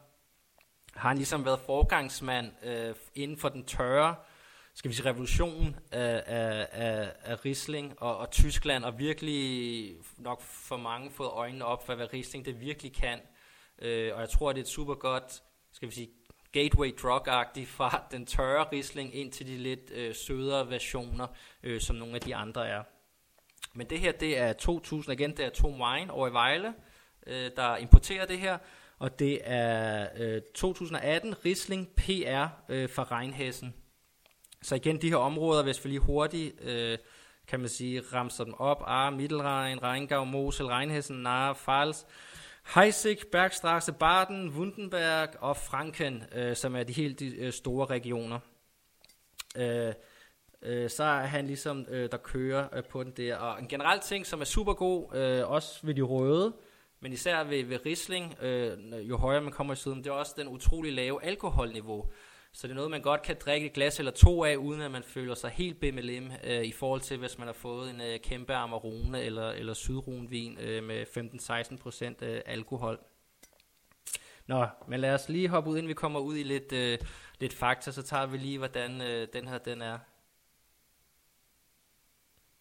har 0.95 1.09
han 1.09 1.17
ligesom 1.17 1.45
været 1.45 1.61
forgangsmand 1.61 2.53
øh, 2.65 2.95
inden 3.15 3.39
for 3.39 3.49
den 3.49 3.65
tørre 3.65 4.15
skal 4.75 4.91
vi 4.91 4.95
sige, 4.95 5.11
revolution 5.11 5.77
af, 5.93 6.23
af, 6.27 6.69
af, 6.73 7.13
af 7.25 7.45
Riesling 7.45 8.03
og, 8.03 8.17
og 8.19 8.31
Tyskland, 8.31 8.85
og 8.85 8.99
virkelig 8.99 9.97
nok 10.19 10.43
for 10.43 10.77
mange 10.77 11.11
fået 11.11 11.31
øjnene 11.31 11.65
op 11.65 11.87
for, 11.87 11.95
hvad 11.95 12.13
Riesling 12.13 12.45
det 12.45 12.61
virkelig 12.61 12.95
kan. 12.95 13.19
Øh, 13.79 14.15
og 14.15 14.21
jeg 14.21 14.29
tror, 14.29 14.53
det 14.53 14.59
er 14.59 14.65
et 14.65 14.69
super 14.69 14.95
godt, 14.95 15.43
skal 15.73 15.89
vi 15.89 15.95
sige, 15.95 16.11
gateway 16.53 16.95
drug 17.03 17.23
fra 17.67 18.05
den 18.11 18.27
tørre 18.27 18.67
Riesling 18.73 19.15
ind 19.15 19.33
til 19.33 19.47
de 19.47 19.57
lidt 19.57 19.91
øh, 19.91 20.15
sødere 20.15 20.71
versioner, 20.71 21.27
øh, 21.63 21.81
som 21.81 21.97
nogle 21.97 22.15
af 22.15 22.21
de 22.21 22.35
andre 22.35 22.69
er. 22.69 22.83
Men 23.75 23.91
det 23.91 24.01
her, 24.01 24.13
det 24.13 24.39
er 24.39 24.53
2000, 24.53 25.21
igen, 25.21 25.37
det 25.37 25.45
er 25.45 25.51
Tom 25.51 25.81
Wine 25.81 26.13
over 26.13 26.29
i 26.29 26.33
Vejle, 26.33 26.75
øh, 27.27 27.51
der 27.57 27.77
importerer 27.77 28.27
det 28.27 28.39
her, 28.39 28.59
og 28.99 29.19
det 29.19 29.41
er 29.45 30.09
øh, 30.17 30.43
2018 30.55 31.45
Riesling 31.45 31.89
PR 31.97 32.47
øh, 32.69 32.89
fra 32.89 33.03
Rheinhessen. 33.11 33.75
Så 34.63 34.75
igen, 34.75 35.03
de 35.03 35.09
her 35.09 35.17
områder, 35.17 35.63
hvis 35.63 35.85
vi 35.85 35.91
lige 35.91 36.01
hurtigt, 36.01 36.63
øh, 36.63 36.99
kan 37.47 37.61
man 37.61 37.69
sige, 37.69 38.01
ramser 38.01 38.45
dem 38.45 38.55
op. 38.55 38.83
Ar, 38.87 39.11
Mittelrhein, 39.11 39.83
Rheingau, 39.83 40.25
Mosel, 40.25 40.67
Rheinhessen, 40.67 41.23
Nahe, 41.23 41.55
Pfalz, 41.55 42.05
Heisig, 42.75 43.19
Bergstraße, 43.33 43.93
Baden, 43.93 44.49
Wundenberg 44.49 45.29
og 45.39 45.57
Franken, 45.57 46.23
øh, 46.35 46.57
som 46.57 46.77
er 46.77 46.83
de 46.83 46.93
helt 46.93 47.21
de, 47.21 47.37
øh, 47.37 47.53
store 47.53 47.87
regioner. 47.87 48.39
Øh, 49.57 49.93
øh, 50.63 50.91
så 50.91 51.05
er 51.05 51.27
han 51.27 51.47
ligesom, 51.47 51.87
øh, 51.89 52.11
der 52.11 52.17
kører 52.17 52.69
øh, 52.77 52.85
på 52.85 53.03
den 53.03 53.13
der. 53.17 53.37
Og 53.37 53.61
en 53.61 53.69
generel 53.69 54.01
ting, 54.01 54.27
som 54.27 54.41
er 54.41 54.45
super 54.45 54.73
god, 54.73 55.15
øh, 55.15 55.51
også 55.51 55.79
ved 55.83 55.95
de 55.95 56.03
røde, 56.03 56.53
men 57.01 57.13
især 57.13 57.45
ved, 57.45 57.65
ved 57.65 57.87
Riesling, 57.87 58.43
øh, 58.43 58.79
jo 59.09 59.17
højere 59.17 59.41
man 59.41 59.53
kommer 59.53 59.73
i 59.73 59.77
siden, 59.77 59.99
det 59.99 60.07
er 60.07 60.13
også 60.15 60.35
den 60.37 60.49
utrolig 60.49 60.93
lave 60.93 61.25
alkoholniveau. 61.25 62.11
Så 62.55 62.67
det 62.67 62.73
er 62.73 62.77
noget, 62.77 62.91
man 62.91 63.03
godt 63.03 63.23
kan 63.23 63.37
drikke 63.41 63.67
et 63.67 63.73
glas 63.73 63.99
eller 63.99 64.13
to 64.13 64.45
af, 64.45 64.57
uden 64.57 64.81
at 64.81 64.91
man 64.91 65.03
føler 65.03 65.35
sig 65.35 65.51
helt 65.51 65.81
bimmelim 65.81 66.33
øh, 66.45 66.65
i 66.65 66.73
forhold 66.73 67.01
til, 67.01 67.19
hvis 67.19 67.39
man 67.39 67.47
har 67.49 67.53
fået 67.53 67.91
en 67.91 68.01
øh, 68.01 68.21
kæmpe 68.21 68.55
Amarone 68.55 69.23
eller, 69.23 69.51
eller 69.51 69.75
Sydrunvin 69.75 70.59
øh, 70.59 70.85
med 70.85 71.07
15-16% 72.21 72.25
øh, 72.25 72.41
alkohol. 72.47 72.99
Nå, 74.47 74.67
men 74.89 75.01
lad 75.01 75.15
os 75.15 75.29
lige 75.29 75.49
hoppe 75.49 75.71
ud, 75.71 75.77
inden 75.77 75.89
vi 75.89 75.95
kommer 75.95 76.21
ud 76.21 76.37
i 76.37 76.43
lidt, 76.43 76.73
øh, 76.73 76.99
lidt 77.41 77.55
fakta, 77.55 77.91
så 77.91 78.03
tager 78.03 78.27
vi 78.27 78.37
lige, 78.37 78.59
hvordan 78.59 79.01
øh, 79.01 79.29
den 79.33 79.49
her 79.49 79.59
den 79.59 79.83
er. 79.83 79.99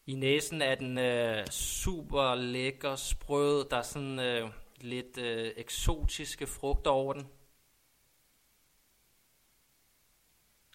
I 0.05 0.15
næsen 0.15 0.61
er 0.61 0.75
den 0.75 0.97
øh, 0.97 1.47
super 1.47 2.35
lækker, 2.35 2.95
sprød. 2.95 3.69
Der 3.69 3.77
er 3.77 3.81
sådan 3.81 4.19
øh, 4.19 4.49
lidt 4.81 5.17
øh, 5.17 5.51
eksotiske 5.57 6.47
frugter 6.47 6.91
over 6.91 7.13
den. 7.13 7.27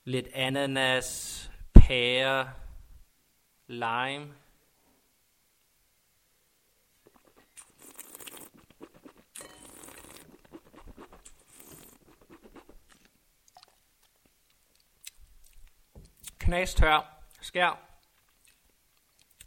Lidt 0.08 0.28
ananas, 0.34 1.50
pære, 1.74 2.52
lime. 3.66 4.34
Knastør, 16.38 17.22
skær, 17.40 17.80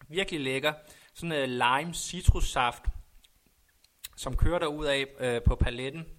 virkelig 0.07 0.39
lækker. 0.39 0.73
Sådan 1.13 1.31
en 1.31 1.49
lime 1.49 1.93
citrussaft, 1.93 2.83
som 4.15 4.37
kører 4.37 4.59
der 4.59 4.67
ud 4.67 4.85
af 4.85 5.05
øh, 5.19 5.41
på 5.43 5.55
paletten. 5.55 6.18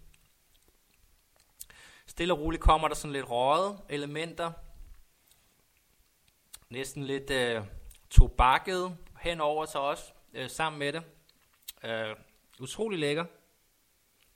Stille 2.21 2.35
og 2.35 2.41
roligt 2.41 2.63
kommer 2.63 2.89
der 2.89 2.95
sådan 2.95 3.13
lidt 3.13 3.31
røget 3.31 3.79
elementer. 3.89 4.53
Næsten 6.71 7.05
lidt 7.05 7.31
øh, 7.31 7.63
tobakket 8.11 8.97
henover 9.21 9.67
til 9.67 9.81
os 9.81 10.15
øh, 10.35 10.51
sammen 10.51 10.79
med 10.79 10.93
det. 10.93 11.03
Øh, 11.85 12.17
utrolig 12.61 12.99
lækker. 12.99 13.25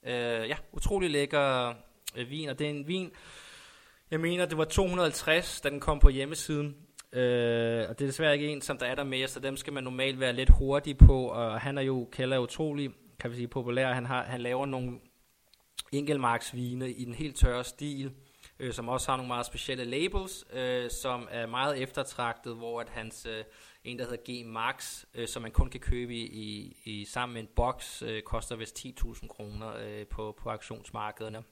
Øh, 0.03 0.49
ja, 0.49 0.57
utrolig 0.73 1.11
lækker 1.11 1.75
øh, 2.17 2.31
vin, 2.31 2.49
og 2.49 2.59
det 2.59 2.67
er 2.67 2.71
en 2.71 2.89
vin, 2.89 3.13
jeg 4.11 4.21
mener, 4.21 4.47
det 4.47 4.59
var 4.59 4.65
250, 4.65 5.61
da 5.61 5.71
den 5.71 5.81
kom 5.81 5.99
på 5.99 6.09
hjemmesiden. 6.09 6.77
Øh, 7.13 7.89
og 7.89 7.99
det 7.99 8.05
er 8.05 8.09
desværre 8.09 8.35
ikke 8.35 8.49
en, 8.49 8.61
som 8.61 8.79
der 8.79 8.87
er 8.87 8.95
der 8.95 9.05
mere, 9.05 9.29
så 9.29 9.41
dem 9.41 9.57
skal 9.57 9.73
man 9.73 9.85
normalt 9.85 10.21
være 10.21 10.33
lidt 10.33 10.51
hurtig 10.51 10.99
på, 10.99 11.27
og 11.27 11.61
han 11.61 11.79
er 11.79 11.83
jo, 11.83 12.09
Keller 12.13 12.37
er 12.37 12.41
utrolig, 12.41 12.91
kan 13.19 13.31
vi 13.31 13.37
sige, 13.37 13.49
populær. 13.49 13.93
Han, 13.93 14.07
har, 14.07 14.23
han 14.23 14.41
laver 14.41 14.67
nogle 14.67 15.01
enkelmarksvine 15.93 16.91
i 16.91 17.05
den 17.05 17.15
helt 17.15 17.37
tørre 17.37 17.65
stil, 17.65 18.13
øh, 18.59 18.73
som 18.73 18.89
også 18.89 19.11
har 19.11 19.17
nogle 19.17 19.29
meget 19.29 19.47
specielle 19.47 19.85
labels, 19.85 20.45
øh, 20.53 20.91
som 20.91 21.29
er 21.31 21.47
meget 21.47 21.83
eftertragtet, 21.83 22.57
hvor 22.57 22.81
at 22.81 22.89
hans, 22.89 23.27
øh, 23.27 23.45
en 23.85 23.99
der 23.99 24.05
hedder 24.05 24.43
G 24.43 24.47
Max, 24.47 25.05
øh, 25.15 25.29
som 25.29 25.43
man 25.43 25.51
kun 25.51 25.71
kan 25.71 25.81
købe 25.81 26.15
i, 26.15 26.27
i, 26.27 26.77
i 26.85 27.05
sammen 27.05 27.35
med 27.35 27.43
en 27.43 27.49
boks, 27.57 28.03
øh, 28.03 28.23
koster 28.23 28.57
vist 28.57 28.87
10.000 28.87 29.29
kroner 29.29 29.77
øh, 29.77 30.07
på, 30.07 30.39
på 30.39 30.51
auktionsmarkederne. 30.51 31.43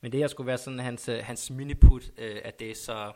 Men 0.00 0.12
det 0.12 0.20
her 0.20 0.26
skulle 0.26 0.46
være 0.46 0.58
sådan 0.58 0.78
hans, 0.78 1.08
øh, 1.08 1.18
hans 1.24 1.50
miniput 1.50 2.10
øh, 2.18 2.40
af 2.44 2.54
det, 2.54 2.76
så 2.76 3.12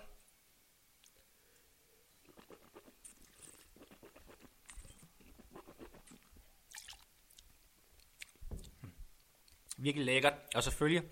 Virkelig 9.83 10.07
lækkert. 10.07 10.33
Og 10.55 10.63
selvfølgelig 10.63 11.03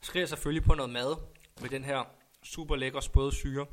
skriver 0.00 0.22
jeg 0.22 0.28
selvfølgelig 0.28 0.64
på 0.64 0.74
noget 0.74 0.92
mad 0.92 1.16
med 1.60 1.68
den 1.68 1.84
her 1.84 2.04
super 2.42 2.76
lækre 2.76 3.02
spøde 3.02 3.32
syre. 3.32 3.66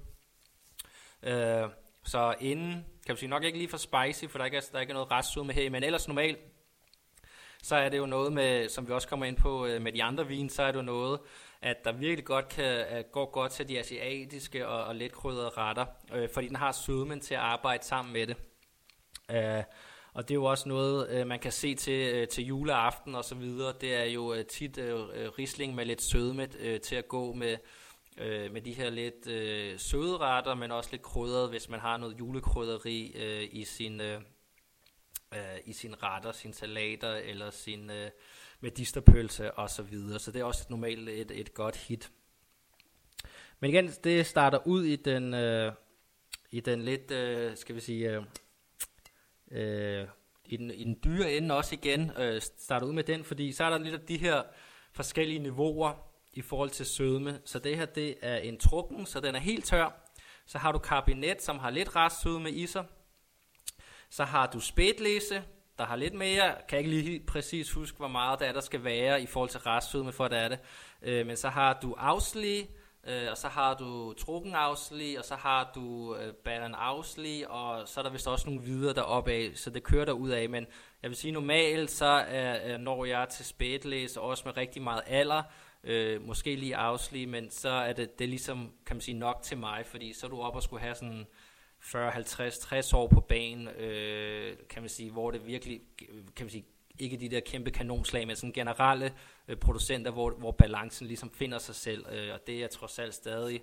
Øh, 1.24 1.70
så 2.04 2.36
inden, 2.40 2.86
kan 3.06 3.16
vi 3.16 3.20
sige, 3.20 3.30
nok 3.30 3.44
ikke 3.44 3.58
lige 3.58 3.70
for 3.70 3.78
spicy, 3.78 4.26
for 4.26 4.38
der 4.38 4.46
ikke 4.46 4.58
er, 4.58 4.62
der 4.72 4.80
ikke 4.80 4.92
er 4.92 4.94
noget 4.94 5.12
restsød 5.12 5.44
med 5.44 5.56
her, 5.56 5.70
men 5.70 5.84
ellers 5.84 6.08
normalt, 6.08 6.40
så 7.64 7.76
er 7.76 7.90
det 7.90 7.98
jo 7.98 8.06
noget 8.06 8.34
med, 8.34 8.70
som 8.70 8.88
vi 8.88 8.94
også 8.94 9.08
kommer 9.08 9.26
ind 9.26 9.38
på 9.38 9.66
øh, 9.66 9.82
med 9.82 9.92
de 9.92 10.04
andre 10.04 10.28
vin, 10.28 10.50
så 10.50 10.64
er 10.64 10.72
det 10.72 10.80
jo 10.80 10.84
noget, 10.84 11.20
at 11.62 11.78
der 11.84 11.92
virkelig 11.92 12.26
godt 12.26 12.50
kan 12.50 12.98
øh, 12.98 13.04
gå 13.12 13.26
godt 13.26 13.52
til 13.52 13.68
de 13.68 13.80
asiatiske 13.80 14.68
og, 14.68 14.84
og 14.84 14.96
let 14.96 15.12
krydrede 15.12 15.50
retter, 15.50 15.86
øh, 16.14 16.30
fordi 16.34 16.48
den 16.48 16.56
har 16.56 16.72
sødmen 16.72 17.20
til 17.20 17.34
at 17.34 17.40
arbejde 17.40 17.86
sammen 17.86 18.14
med 18.14 18.28
det. 18.28 18.38
Øh, 19.32 19.64
og 20.18 20.28
det 20.28 20.32
er 20.34 20.36
jo 20.36 20.46
også 20.46 20.70
noget, 20.70 21.10
øh, 21.10 21.28
man 21.28 21.40
kan 21.40 21.52
se 21.52 21.76
til, 21.76 22.16
øh, 22.16 22.28
til 22.28 22.46
juleaften 22.46 23.16
og 23.16 23.26
så 23.26 23.36
videre. 23.36 23.74
Det 23.82 23.96
er 23.96 24.04
jo 24.04 24.34
øh, 24.34 24.46
tit 24.46 24.78
øh, 24.78 25.00
øh 25.14 25.30
risling 25.30 25.76
med 25.76 25.86
lidt 25.86 26.02
sødme 26.02 26.48
øh, 26.60 26.82
til 26.82 26.96
at 26.96 27.08
gå 27.08 27.34
med, 27.34 27.58
øh, 28.18 28.52
med 28.52 28.62
de 28.62 28.74
her 28.74 28.90
lidt 28.90 29.28
øh, 29.28 29.80
søde 29.80 30.18
retter, 30.18 30.56
men 30.56 30.72
også 30.72 30.90
lidt 30.92 31.02
krydret, 31.02 31.50
hvis 31.50 31.70
man 31.70 31.80
har 31.80 31.98
noget 31.98 32.20
julekrydderi 32.20 33.14
øh, 33.16 33.50
i 33.52 33.64
sin... 33.64 34.02
Øh, 34.02 34.22
øh, 35.34 35.58
i 35.66 35.74
sine 35.74 35.96
retter, 36.04 36.32
sine 36.32 36.54
salater 36.54 37.14
eller 37.16 37.50
sin 37.50 37.90
øh, 37.90 38.12
medisterpølse 38.60 39.52
og 39.52 39.70
så 39.70 39.84
videre. 39.84 40.20
Så 40.20 40.32
det 40.32 40.40
er 40.40 40.46
også 40.46 40.66
normalt 40.70 41.10
et, 41.10 41.32
et 41.32 41.54
godt 41.54 41.78
hit. 41.78 42.12
Men 43.60 43.70
igen, 43.70 43.92
det 44.04 44.26
starter 44.26 44.68
ud 44.68 44.84
i 44.84 44.96
den, 44.96 45.34
øh, 45.34 45.74
i 46.52 46.60
den 46.60 46.82
lidt, 46.82 47.12
øh, 47.12 47.58
skal 47.58 47.76
vi 47.76 47.80
sige, 47.80 48.12
øh, 48.12 48.24
øh, 49.52 50.08
i, 50.46 50.58
den, 50.58 50.72
i 50.72 50.84
den 50.84 51.00
dyre 51.04 51.34
ende 51.34 51.56
også 51.56 51.76
igen, 51.76 52.12
øh, 52.18 52.42
starte 52.58 52.86
ud 52.86 52.94
med 52.94 53.04
den, 53.04 53.24
fordi 53.24 53.52
så 53.52 53.64
er 53.64 53.70
der 53.70 53.78
lidt 53.78 53.94
af 53.94 54.02
de 54.02 54.18
her 54.18 54.44
forskellige 54.92 55.40
niveauer 55.40 55.94
i 56.34 56.42
forhold 56.42 56.70
til 56.70 56.86
sødme. 56.86 57.40
Så 57.46 57.60
det 57.60 57.78
her, 57.78 57.86
det 57.86 58.16
er 58.22 58.38
en 58.38 58.58
trukken, 58.58 59.06
så 59.06 59.20
den 59.20 59.36
er 59.36 59.40
helt 59.40 59.66
tør. 59.66 60.04
Så 60.46 60.58
har 60.58 60.72
du 60.72 60.80
kabinet, 60.80 61.42
som 61.42 61.60
har 61.60 61.70
lidt 61.70 61.96
restsødme 61.96 62.52
i 62.52 62.68
sig. 62.68 62.86
Så 64.10 64.24
har 64.24 64.48
du 64.48 64.60
spætlæse, 64.60 65.44
der 65.78 65.86
har 65.86 65.96
lidt 65.96 66.14
mere. 66.14 66.56
Kan 66.68 66.78
ikke 66.80 66.90
lige 66.90 67.20
præcis 67.20 67.72
huske, 67.72 67.98
hvor 67.98 68.08
meget 68.08 68.40
der, 68.40 68.46
er, 68.46 68.54
der 68.54 68.62
skal 68.62 68.84
være 68.84 69.22
i 69.22 69.26
forhold 69.26 69.50
til 69.50 69.60
restsødme, 69.60 70.12
for 70.12 70.28
det 70.28 70.38
er 70.38 70.48
det. 70.48 70.60
Øh, 71.02 71.28
men 71.28 71.38
så 71.38 71.50
har 71.50 71.80
du 71.82 71.96
afslige, 71.98 72.70
Øh, 73.08 73.28
og 73.32 73.38
så 73.38 73.48
har 73.48 73.74
du 73.74 74.14
Trukken 74.14 74.56
Ausli, 74.56 75.16
og 75.16 75.26
så 75.26 75.36
har 75.36 75.72
du 75.76 76.16
øh, 76.16 76.34
Baron 76.34 76.76
Ausli, 76.76 77.44
og 77.50 77.88
så 77.88 78.00
er 78.00 78.04
der 78.04 78.12
vist 78.12 78.28
også 78.28 78.50
nogle 78.50 78.64
videre 78.64 78.94
deroppe 78.94 79.32
af, 79.32 79.52
så 79.56 79.70
det 79.70 79.84
kører 79.84 80.06
der 80.06 80.14
ud 80.14 80.30
af. 80.30 80.50
Men 80.50 80.68
jeg 81.04 81.10
vil 81.10 81.18
sige, 81.18 81.32
normalt 81.32 81.92
så 81.92 82.06
er, 82.06 82.54
er, 82.54 82.78
når 82.78 83.06
jeg 83.06 83.28
til 83.30 83.46
spætlæs, 83.46 84.18
også 84.18 84.44
med 84.46 84.58
rigtig 84.58 84.82
meget 84.82 85.02
alder, 85.06 85.44
øh, 85.84 86.22
måske 86.22 86.56
lige 86.56 86.78
Ausli, 86.78 87.26
men 87.26 87.50
så 87.50 87.70
er 87.70 87.94
det, 87.94 88.20
det 88.20 88.26
er 88.26 88.30
ligesom, 88.30 88.72
kan 88.86 88.96
man 88.96 89.02
sige, 89.02 89.18
nok 89.18 89.42
til 89.44 89.58
mig, 89.58 89.86
fordi 89.86 90.14
så 90.14 90.26
er 90.26 90.30
du 90.30 90.42
op 90.42 90.56
og 90.56 90.64
skulle 90.64 90.82
have 90.82 90.96
sådan 90.96 91.28
40, 91.80 92.12
50, 92.12 92.58
60 92.58 92.94
år 92.94 93.08
på 93.08 93.20
banen, 93.20 93.68
øh, 93.68 94.58
kan 94.70 94.82
man 94.82 94.90
sige, 94.90 95.12
hvor 95.12 95.32
det 95.32 95.48
virkelig, 95.48 95.82
kan 96.36 96.46
man 96.46 96.50
sige, 96.50 96.66
ikke 97.00 97.18
de 97.18 97.30
der 97.30 97.40
kæmpe 97.40 97.72
kanonslag, 97.72 98.28
men 98.28 98.36
sådan 98.36 98.54
generelle 98.54 99.14
øh, 99.48 99.58
producenter, 99.58 100.12
hvor, 100.12 100.32
hvor 100.32 100.52
balancen 100.52 101.08
ligesom 101.08 101.32
finder 101.32 101.58
sig 101.58 101.76
selv, 101.76 102.06
øh, 102.12 102.34
og 102.34 102.48
det 102.48 102.64
er 102.64 102.68
trods 102.68 103.00
alt 103.00 103.14
stadig, 103.14 103.62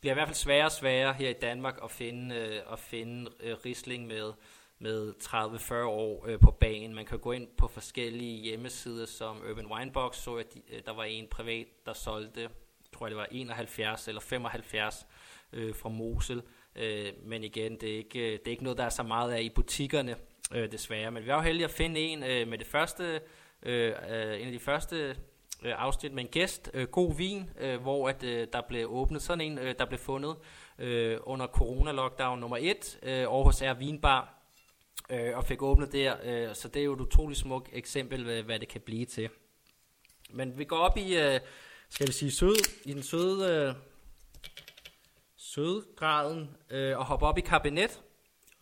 bliver 0.00 0.12
i 0.12 0.16
hvert 0.16 0.28
fald 0.28 0.36
sværere 0.36 0.64
og 0.64 0.72
sværere 0.72 1.12
her 1.12 1.28
i 1.28 1.32
Danmark 1.42 1.78
at 1.84 1.90
finde, 1.90 2.36
øh, 2.36 2.72
at 2.72 2.78
finde 2.78 3.30
øh, 3.40 3.56
risling 3.64 4.06
med, 4.06 4.32
med 4.78 5.14
30-40 5.22 5.74
år 5.74 6.26
øh, 6.26 6.40
på 6.40 6.50
banen. 6.50 6.94
Man 6.94 7.06
kan 7.06 7.18
gå 7.18 7.32
ind 7.32 7.48
på 7.58 7.68
forskellige 7.68 8.42
hjemmesider 8.42 9.06
som 9.06 9.42
Urban 9.50 9.72
Winebox, 9.72 10.16
så 10.16 10.34
at 10.34 10.54
de, 10.54 10.62
øh, 10.70 10.82
der 10.86 10.92
var 10.92 11.04
en 11.04 11.26
privat, 11.30 11.66
der 11.86 11.92
solgte, 11.92 12.48
tror 12.92 13.06
jeg 13.06 13.10
det 13.10 13.16
var 13.16 13.28
71 13.30 14.08
eller 14.08 14.20
75 14.20 15.06
øh, 15.52 15.74
fra 15.74 15.88
Mosel. 15.88 16.42
Øh, 16.76 17.12
men 17.24 17.44
igen, 17.44 17.76
det 17.80 17.92
er, 17.92 17.96
ikke, 17.96 18.32
det 18.32 18.46
er 18.46 18.50
ikke 18.50 18.64
noget, 18.64 18.78
der 18.78 18.84
er 18.84 18.88
så 18.88 19.02
meget 19.02 19.32
af 19.32 19.42
i 19.42 19.48
butikkerne, 19.48 20.16
øh, 20.54 20.72
desværre. 20.72 21.10
Men 21.10 21.22
vi 21.22 21.28
var 21.28 21.34
jo 21.34 21.40
heldige 21.40 21.64
at 21.64 21.70
finde 21.70 22.00
en 22.00 22.22
øh, 22.22 22.48
med 22.48 22.58
det 22.58 22.66
første, 22.66 23.20
øh, 23.62 23.92
øh, 24.10 24.40
en 24.40 24.46
af 24.46 24.52
de 24.52 24.58
første 24.58 25.16
øh, 25.62 25.74
afsnit 25.76 26.12
med 26.12 26.22
en 26.22 26.28
gæst, 26.28 26.70
øh, 26.74 26.88
God 26.88 27.16
Vin, 27.16 27.50
øh, 27.60 27.80
hvor 27.80 28.08
at, 28.08 28.22
øh, 28.22 28.48
der 28.52 28.60
blev 28.68 28.86
åbnet 28.90 29.22
sådan 29.22 29.40
en, 29.40 29.58
øh, 29.58 29.74
der 29.78 29.84
blev 29.84 29.98
fundet 29.98 30.36
øh, 30.78 31.18
under 31.22 31.46
corona-lockdown 31.46 32.40
nummer 32.40 32.56
1 32.60 32.98
øh, 33.02 33.18
Aarhus 33.18 33.62
R 33.62 33.74
Vinbar, 33.74 34.34
øh, 35.10 35.36
og 35.36 35.44
fik 35.44 35.62
åbnet 35.62 35.92
der. 35.92 36.16
Øh, 36.24 36.54
så 36.54 36.68
det 36.68 36.80
er 36.80 36.84
jo 36.84 36.92
et 36.92 37.00
utroligt 37.00 37.40
smukt 37.40 37.68
eksempel, 37.72 38.24
hvad, 38.24 38.42
hvad 38.42 38.58
det 38.58 38.68
kan 38.68 38.80
blive 38.80 39.04
til. 39.04 39.28
Men 40.30 40.58
vi 40.58 40.64
går 40.64 40.78
op 40.78 40.96
i, 40.96 41.16
øh, 41.16 41.40
skal 41.88 42.06
vi 42.06 42.12
sige, 42.12 42.30
sød, 42.30 42.56
i 42.84 42.92
den 42.92 43.02
søde, 43.02 43.66
øh, 43.68 43.74
sødgraden 45.36 46.56
øh, 46.70 46.98
og 46.98 47.04
hopper 47.04 47.26
op 47.26 47.38
i 47.38 47.40
kabinet. 47.40 48.02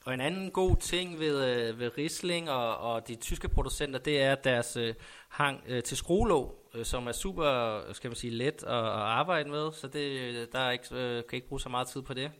Og 0.04 0.14
en 0.14 0.20
anden 0.20 0.50
god 0.50 0.76
ting 0.76 1.18
ved, 1.18 1.44
øh, 1.44 1.78
ved 1.78 1.98
Riesling 1.98 2.50
og, 2.50 2.76
og 2.76 3.08
de 3.08 3.14
tyske 3.14 3.48
producenter, 3.48 3.98
det 3.98 4.22
er 4.22 4.34
deres 4.34 4.76
øh, 4.76 4.94
hang 5.28 5.62
øh, 5.66 5.82
til 5.82 5.96
skruelåg, 5.96 6.70
øh, 6.74 6.84
som 6.84 7.06
er 7.06 7.12
super, 7.12 7.80
skal 7.92 8.08
man 8.10 8.16
sige, 8.16 8.30
let 8.30 8.62
at, 8.62 8.74
at 8.74 8.84
arbejde 8.84 9.50
med, 9.50 9.72
så 9.72 9.88
det, 9.88 10.52
der 10.52 10.58
er 10.58 10.70
ikke, 10.70 10.94
øh, 10.94 11.24
kan 11.28 11.36
ikke 11.36 11.48
bruge 11.48 11.60
så 11.60 11.68
meget 11.68 11.88
tid 11.88 12.02
på 12.02 12.14
det. 12.14 12.30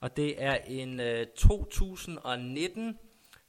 og 0.00 0.16
det 0.16 0.42
er 0.42 0.58
en 0.66 1.00
øh, 1.00 1.26
2019 1.26 2.98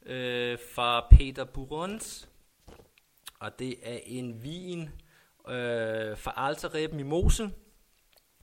øh, 0.05 0.57
fra 0.73 1.07
Peter 1.11 1.43
Burons, 1.43 2.29
og 3.39 3.59
det 3.59 3.75
er 3.83 3.99
en 4.05 4.43
vin 4.43 4.81
øh, 5.49 6.17
fra 6.17 6.33
Alterreb 6.35 6.93
Mimose, 6.93 7.51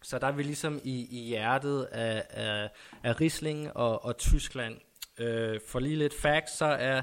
så 0.03 0.19
der 0.19 0.27
er 0.27 0.33
vi 0.33 0.43
ligesom 0.43 0.81
i, 0.85 1.21
i 1.21 1.29
hjertet 1.29 1.83
af, 1.83 2.25
af, 2.31 2.71
af 3.03 3.21
Riesling 3.21 3.77
og, 3.77 4.05
og 4.05 4.17
Tyskland. 4.17 4.77
Øh, 5.19 5.61
for 5.69 5.79
lige 5.79 5.97
lidt 5.97 6.15
facts, 6.15 6.57
så 6.57 6.65
er 6.65 7.03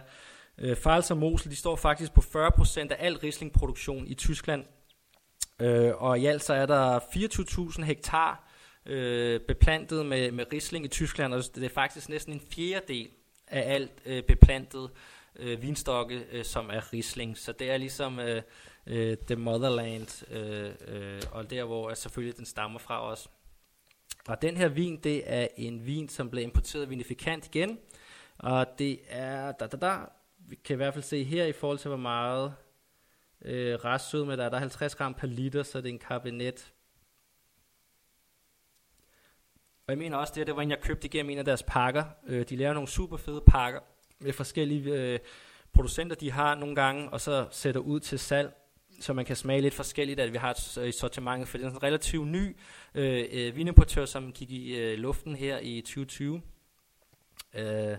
øh, 0.58 0.76
Pfalz 0.76 1.12
og 1.12 1.18
Mosel, 1.18 1.52
de 1.52 1.56
står 1.56 1.76
faktisk 1.76 2.14
på 2.14 2.22
40% 2.22 2.80
af 2.80 2.96
al 3.00 3.18
Riesling-produktion 3.18 4.08
i 4.08 4.14
Tyskland. 4.14 4.66
Øh, 5.62 5.92
og 5.98 6.20
i 6.20 6.26
alt 6.26 6.44
så 6.44 6.54
er 6.54 6.66
der 6.66 7.00
24.000 7.00 7.84
hektar 7.84 8.48
øh, 8.86 9.40
beplantet 9.40 10.06
med, 10.06 10.32
med 10.32 10.46
Riesling 10.54 10.86
i 10.86 10.88
Tyskland, 10.88 11.34
og 11.34 11.44
det 11.56 11.64
er 11.64 11.70
faktisk 11.70 12.10
næsten 12.10 12.34
en 12.34 12.42
fjerdedel 12.52 13.10
af 13.48 13.74
alt 13.74 13.92
øh, 14.06 14.24
beplantet 14.24 14.90
øh, 15.36 15.62
vinstokke, 15.62 16.26
øh, 16.32 16.46
som 16.46 16.70
er 16.70 16.94
Riesling. 16.94 17.38
Så 17.38 17.52
det 17.52 17.72
er 17.72 17.78
ligesom 17.78 18.20
øh, 18.20 18.42
øh, 18.88 19.18
the 19.28 19.36
motherland, 19.36 20.32
øh, 20.32 20.72
øh, 20.88 21.22
og 21.32 21.50
der 21.50 21.64
hvor 21.64 21.90
altså, 21.90 22.02
selvfølgelig 22.02 22.38
den 22.38 22.46
stammer 22.46 22.80
fra 22.80 23.12
os. 23.12 23.30
Og 24.28 24.42
den 24.42 24.58
her 24.58 24.68
vin, 24.68 24.98
det 24.98 25.24
er 25.26 25.48
en 25.58 25.86
vin, 25.86 26.10
som 26.10 26.30
blev 26.30 26.44
importeret 26.44 26.90
vinifikant 26.90 27.46
igen, 27.46 27.80
og 28.38 28.68
det 28.80 29.00
er, 29.10 29.52
da, 29.52 29.68
da, 29.68 29.78
da, 29.78 29.98
vi 30.38 30.56
kan 30.56 30.74
i 30.74 30.78
hvert 30.78 30.94
fald 30.94 31.04
se 31.04 31.24
her 31.24 31.46
i 31.46 31.52
forhold 31.52 31.78
til, 31.78 31.88
hvor 31.88 31.98
meget 31.98 32.54
øh, 33.42 33.76
restsødme 33.76 34.38
der 34.38 34.46
er. 34.46 34.50
Der 34.50 34.56
er 34.56 34.60
50 34.60 34.96
gram 34.96 35.14
per 35.14 35.28
liter, 35.28 35.64
så 35.64 35.82
det 35.82 35.90
er 35.90 35.94
en 35.94 36.00
kabinet. 36.00 36.74
Og 39.88 39.92
jeg 39.92 39.98
mener 39.98 40.18
også, 40.18 40.34
det, 40.36 40.48
det 40.48 40.56
var 40.56 40.62
en, 40.62 40.70
jeg 40.70 40.82
købte 40.82 41.06
igennem 41.06 41.30
en 41.30 41.38
af 41.38 41.46
deres 41.46 41.64
pakker. 41.64 42.04
Øh, 42.28 42.50
de 42.50 42.56
laver 42.56 42.74
nogle 42.74 42.88
super 42.88 43.18
fede 43.18 43.42
pakker 43.48 43.80
med 44.20 44.34
forskellige 44.34 44.94
øh, 44.94 45.20
producenter, 45.74 46.16
de 46.16 46.32
har 46.32 46.56
nogle 46.56 46.76
gange, 46.76 47.10
og 47.10 47.22
så 47.22 47.48
sætter 47.52 47.82
ud 47.82 48.00
til 48.00 48.20
salg, 48.20 48.54
så 49.00 49.14
man 49.14 49.26
kan 49.26 49.36
smage 49.36 49.62
lidt 49.62 49.74
forskelligt, 49.74 50.20
at 50.20 50.34
vi 50.34 50.38
har 50.38 50.80
et 50.80 50.96
sortiment, 50.96 51.48
for 51.48 51.58
det 51.58 51.66
er 51.68 51.72
en 51.72 51.84
relativt 51.84 52.28
ny 52.28 52.58
øh, 52.96 53.26
øh, 53.32 53.56
vinimportør, 53.56 54.06
som 54.06 54.32
gik 54.32 54.52
i 54.52 54.76
øh, 54.76 54.98
luften 54.98 55.36
her 55.36 55.60
i 55.60 55.82
2020. 55.82 56.42
Øh, 57.54 57.98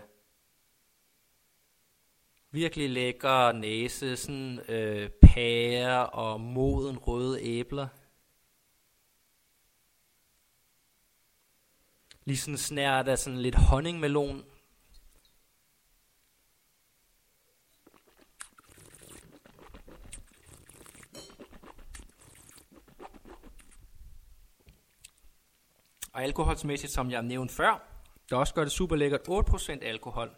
virkelig 2.51 2.91
lækker 2.91 3.53
næse, 3.53 4.17
sådan 4.17 4.61
øh, 4.69 5.11
pære 5.23 6.07
og 6.07 6.41
moden 6.41 6.99
røde 6.99 7.43
æbler. 7.43 7.89
Lige 12.25 12.37
sådan 12.37 12.59
snært 12.59 13.09
af 13.09 13.19
sådan 13.19 13.39
lidt 13.39 13.55
honningmelon. 13.55 14.45
Og 26.13 26.23
alkoholsmæssigt, 26.23 26.93
som 26.93 27.11
jeg 27.11 27.23
nævnte 27.23 27.55
før, 27.55 27.83
der 28.31 28.37
også 28.37 28.55
gør 28.55 28.63
det 28.63 28.73
super 28.73 28.97
lækkert, 28.97 29.21
8% 29.29 29.85
alkohol. 29.85 30.31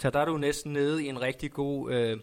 Så 0.00 0.10
der 0.10 0.20
er 0.20 0.24
du 0.24 0.38
næsten 0.38 0.72
nede 0.72 1.04
i 1.04 1.08
en 1.08 1.20
rigtig 1.20 1.52
god 1.52 1.92
øh, 1.92 2.20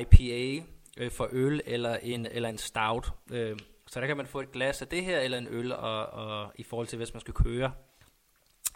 IPA 0.00 0.64
øh, 0.96 1.10
for 1.10 1.28
øl 1.32 1.60
eller 1.64 1.96
en, 1.96 2.26
eller 2.26 2.48
en 2.48 2.58
stout. 2.58 3.12
Øh, 3.30 3.58
så 3.86 4.00
der 4.00 4.06
kan 4.06 4.16
man 4.16 4.26
få 4.26 4.40
et 4.40 4.52
glas 4.52 4.82
af 4.82 4.88
det 4.88 5.04
her, 5.04 5.20
eller 5.20 5.38
en 5.38 5.48
øl, 5.50 5.72
og, 5.72 6.06
og 6.06 6.52
i 6.54 6.62
forhold 6.62 6.86
til, 6.86 6.96
hvis 6.96 7.14
man 7.14 7.20
skal 7.20 7.34
køre. 7.34 7.72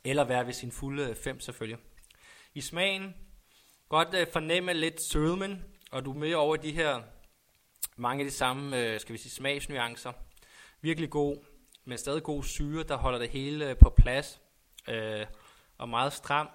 Eller 0.04 0.24
være 0.24 0.46
ved 0.46 0.52
sin 0.52 0.72
fulde 0.72 1.02
øh, 1.02 1.14
fem 1.14 1.40
selvfølgelig. 1.40 1.78
I 2.54 2.60
smagen, 2.60 3.14
godt 3.88 4.14
øh, 4.14 4.26
fornemme 4.32 4.72
lidt 4.72 5.00
sødmen, 5.12 5.64
og 5.90 6.04
du 6.04 6.12
er 6.12 6.18
med 6.18 6.34
over 6.34 6.56
de 6.56 6.72
her, 6.72 7.02
mange 7.96 8.24
af 8.24 8.30
de 8.30 8.36
samme, 8.36 8.80
øh, 8.80 9.00
skal 9.00 9.12
vi 9.12 9.18
sige, 9.18 9.32
smagsnuancer. 9.32 10.12
Virkelig 10.80 11.10
god, 11.10 11.36
men 11.84 11.98
stadig 11.98 12.22
god 12.22 12.42
syre, 12.42 12.82
der 12.82 12.96
holder 12.96 13.18
det 13.18 13.28
hele 13.28 13.70
øh, 13.70 13.76
på 13.76 13.90
plads. 13.90 14.40
Øh, 14.88 15.26
og 15.78 15.88
meget 15.88 16.12
stram, 16.12 16.48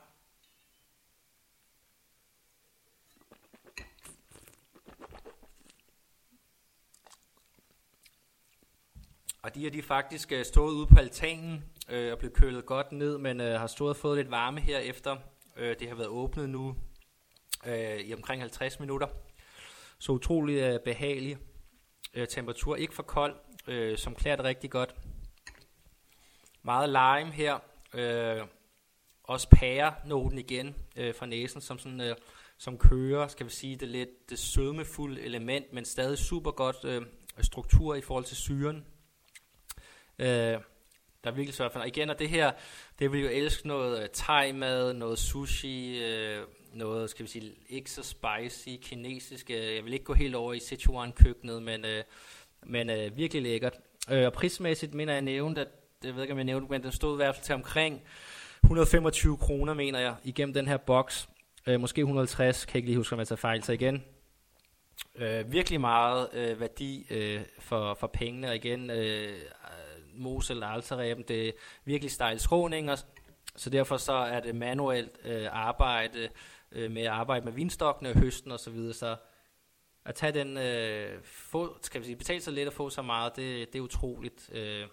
Og 9.42 9.56
de 9.56 9.64
har 9.64 9.72
de 9.72 9.82
faktisk 9.82 10.32
øh, 10.32 10.46
stået 10.46 10.72
ude 10.72 10.88
på 10.88 11.00
altanen 11.00 11.64
øh, 11.90 12.12
og 12.12 12.20
blevet 12.20 12.34
kølet 12.34 12.66
godt 12.66 12.92
ned, 12.92 13.18
men 13.18 13.42
øh, 13.42 13.60
har 13.60 13.68
stået 13.68 13.90
og 13.90 13.96
fået 13.96 14.18
lidt 14.18 14.32
varme 14.32 14.62
her 14.62 14.78
efter. 14.78 15.18
Øh, 15.58 15.76
det 15.80 15.88
har 15.88 15.96
været 15.96 16.08
åbnet 16.08 16.50
nu 16.50 16.76
øh, 17.66 18.00
i 18.00 18.14
omkring 18.14 18.42
50 18.42 18.80
minutter. 18.80 19.08
Så 20.00 20.12
utrolig 20.12 20.56
øh, 20.56 20.80
behagelig 20.86 21.38
øh, 22.14 22.28
temperatur. 22.28 22.76
Ikke 22.76 22.94
for 22.94 23.04
kold, 23.04 23.36
øh, 23.68 23.98
som 23.98 24.16
klæder 24.16 24.36
det 24.36 24.46
rigtig 24.46 24.72
godt. 24.72 24.96
Meget 26.70 26.90
lime 26.90 27.32
her. 27.32 27.60
Øh, 27.94 28.48
også 29.24 29.50
pærenoten 29.50 30.38
igen 30.38 30.76
øh, 30.96 31.16
fra 31.16 31.26
næsen, 31.26 31.62
som 31.62 31.80
sådan... 31.80 32.02
Øh, 32.02 32.16
som 32.58 32.78
kører, 32.78 33.28
skal 33.28 33.46
vi 33.46 33.52
sige, 33.52 33.76
det 33.76 33.88
lidt 33.88 34.30
det 34.30 34.40
sødmefulde 34.40 35.22
element, 35.22 35.74
men 35.74 35.86
stadig 35.86 36.18
super 36.18 36.52
godt 36.52 36.86
øh, 36.86 37.02
struktur 37.42 37.96
i 37.96 38.02
forhold 38.02 38.26
til 38.26 38.38
syren. 38.38 38.86
Øh, 40.20 40.28
der 40.28 40.60
er 41.24 41.32
virkelig 41.32 41.54
svært 41.54 41.72
for. 41.72 41.80
Og 41.80 41.88
igen, 41.88 42.10
og 42.10 42.20
det 42.20 42.30
her, 42.30 42.52
det 43.00 43.12
vil 43.12 43.22
jo 43.22 43.30
elske 43.30 43.68
noget 43.68 44.00
uh, 44.00 44.06
thai-mad, 44.14 44.94
noget 44.94 45.20
sushi, 45.20 46.04
øh, 46.04 46.44
noget, 46.74 47.10
skal 47.10 47.26
vi 47.26 47.30
sige, 47.30 47.56
ikke 47.70 47.92
så 47.92 48.04
spicy, 48.04 48.70
kinesisk. 48.82 49.50
Øh, 49.50 49.76
jeg 49.76 49.86
vil 49.86 49.94
ikke 49.94 50.06
gå 50.06 50.14
helt 50.14 50.36
over 50.36 50.54
i 50.54 50.60
Sichuan-køkkenet, 50.60 51.64
men, 51.64 51.86
øh, 51.86 52.04
men 52.64 52.90
øh, 52.90 53.18
virkelig 53.18 53.44
lækkert. 53.44 53.80
Øh, 54.12 54.26
og 54.26 54.34
prismæssigt 54.34 54.94
mener 54.94 55.14
jeg 55.14 55.22
nævnt, 55.22 55.58
at, 55.58 55.68
jeg 56.04 56.16
ved 56.16 56.22
ikke, 56.22 56.32
om 56.32 56.38
jeg 56.38 56.46
nævnte, 56.46 56.72
men 56.72 56.84
den 56.84 56.92
stod 56.92 57.14
i 57.14 57.16
hvert 57.16 57.36
fald 57.36 57.46
til 57.46 57.56
omkring 57.56 58.02
125 58.64 59.38
kroner, 59.38 59.74
mener 59.74 60.00
jeg, 60.00 60.16
igennem 60.24 60.54
den 60.54 60.68
her 60.68 60.78
boks. 60.78 61.30
Øh, 61.68 61.80
måske 61.80 62.02
150, 62.02 62.66
kan 62.66 62.74
jeg 62.74 62.76
ikke 62.76 62.88
lige 62.88 62.98
huske, 62.98 63.14
om 63.14 63.20
jeg 63.20 63.28
tager 63.28 63.38
fejl. 63.38 63.64
Så 63.64 63.72
igen, 63.72 64.04
øh, 65.16 65.52
virkelig 65.52 65.82
meget 65.82 66.30
øh, 66.34 66.60
værdi 66.60 67.08
øh, 67.10 67.42
for, 67.60 67.94
for 67.94 68.08
pengene, 68.08 68.48
og 68.48 68.56
igen, 68.56 68.90
øh, 68.90 69.28
øh 69.28 69.36
Mosel 70.14 70.64
og 70.64 70.74
Altareben, 70.74 71.24
det 71.28 71.48
er 71.48 71.52
virkelig 71.86 72.12
stejl 72.12 72.40
skråninger, 72.40 72.96
så 73.56 73.70
derfor 73.70 73.98
så 73.98 74.14
er 74.14 74.40
det 74.40 74.56
manuelt 74.56 75.18
øh, 75.26 75.48
arbejde 75.52 76.30
øh, 76.72 76.92
med 76.92 77.02
at 77.02 77.08
arbejde 77.08 77.46
med 77.46 77.54
vinstokkene, 77.54 78.14
høsten 78.14 78.52
og 78.52 78.60
så 78.60 78.72
videre, 78.72 78.94
så 78.94 79.16
at 80.06 80.16
tage 80.16 80.32
den, 80.32 80.58
øh, 80.58 81.24
få, 81.24 81.78
skal 81.82 82.02
vi 82.02 82.06
sige, 82.06 82.16
betale 82.16 82.42
sig 82.42 82.54
lidt 82.54 82.68
og 82.68 82.74
få 82.74 82.90
så 82.90 83.02
meget, 83.02 83.36
det, 83.36 83.74
det 83.74 83.80
er 83.80 83.84
utroligt. 83.84 84.50
Øh, 84.54 84.88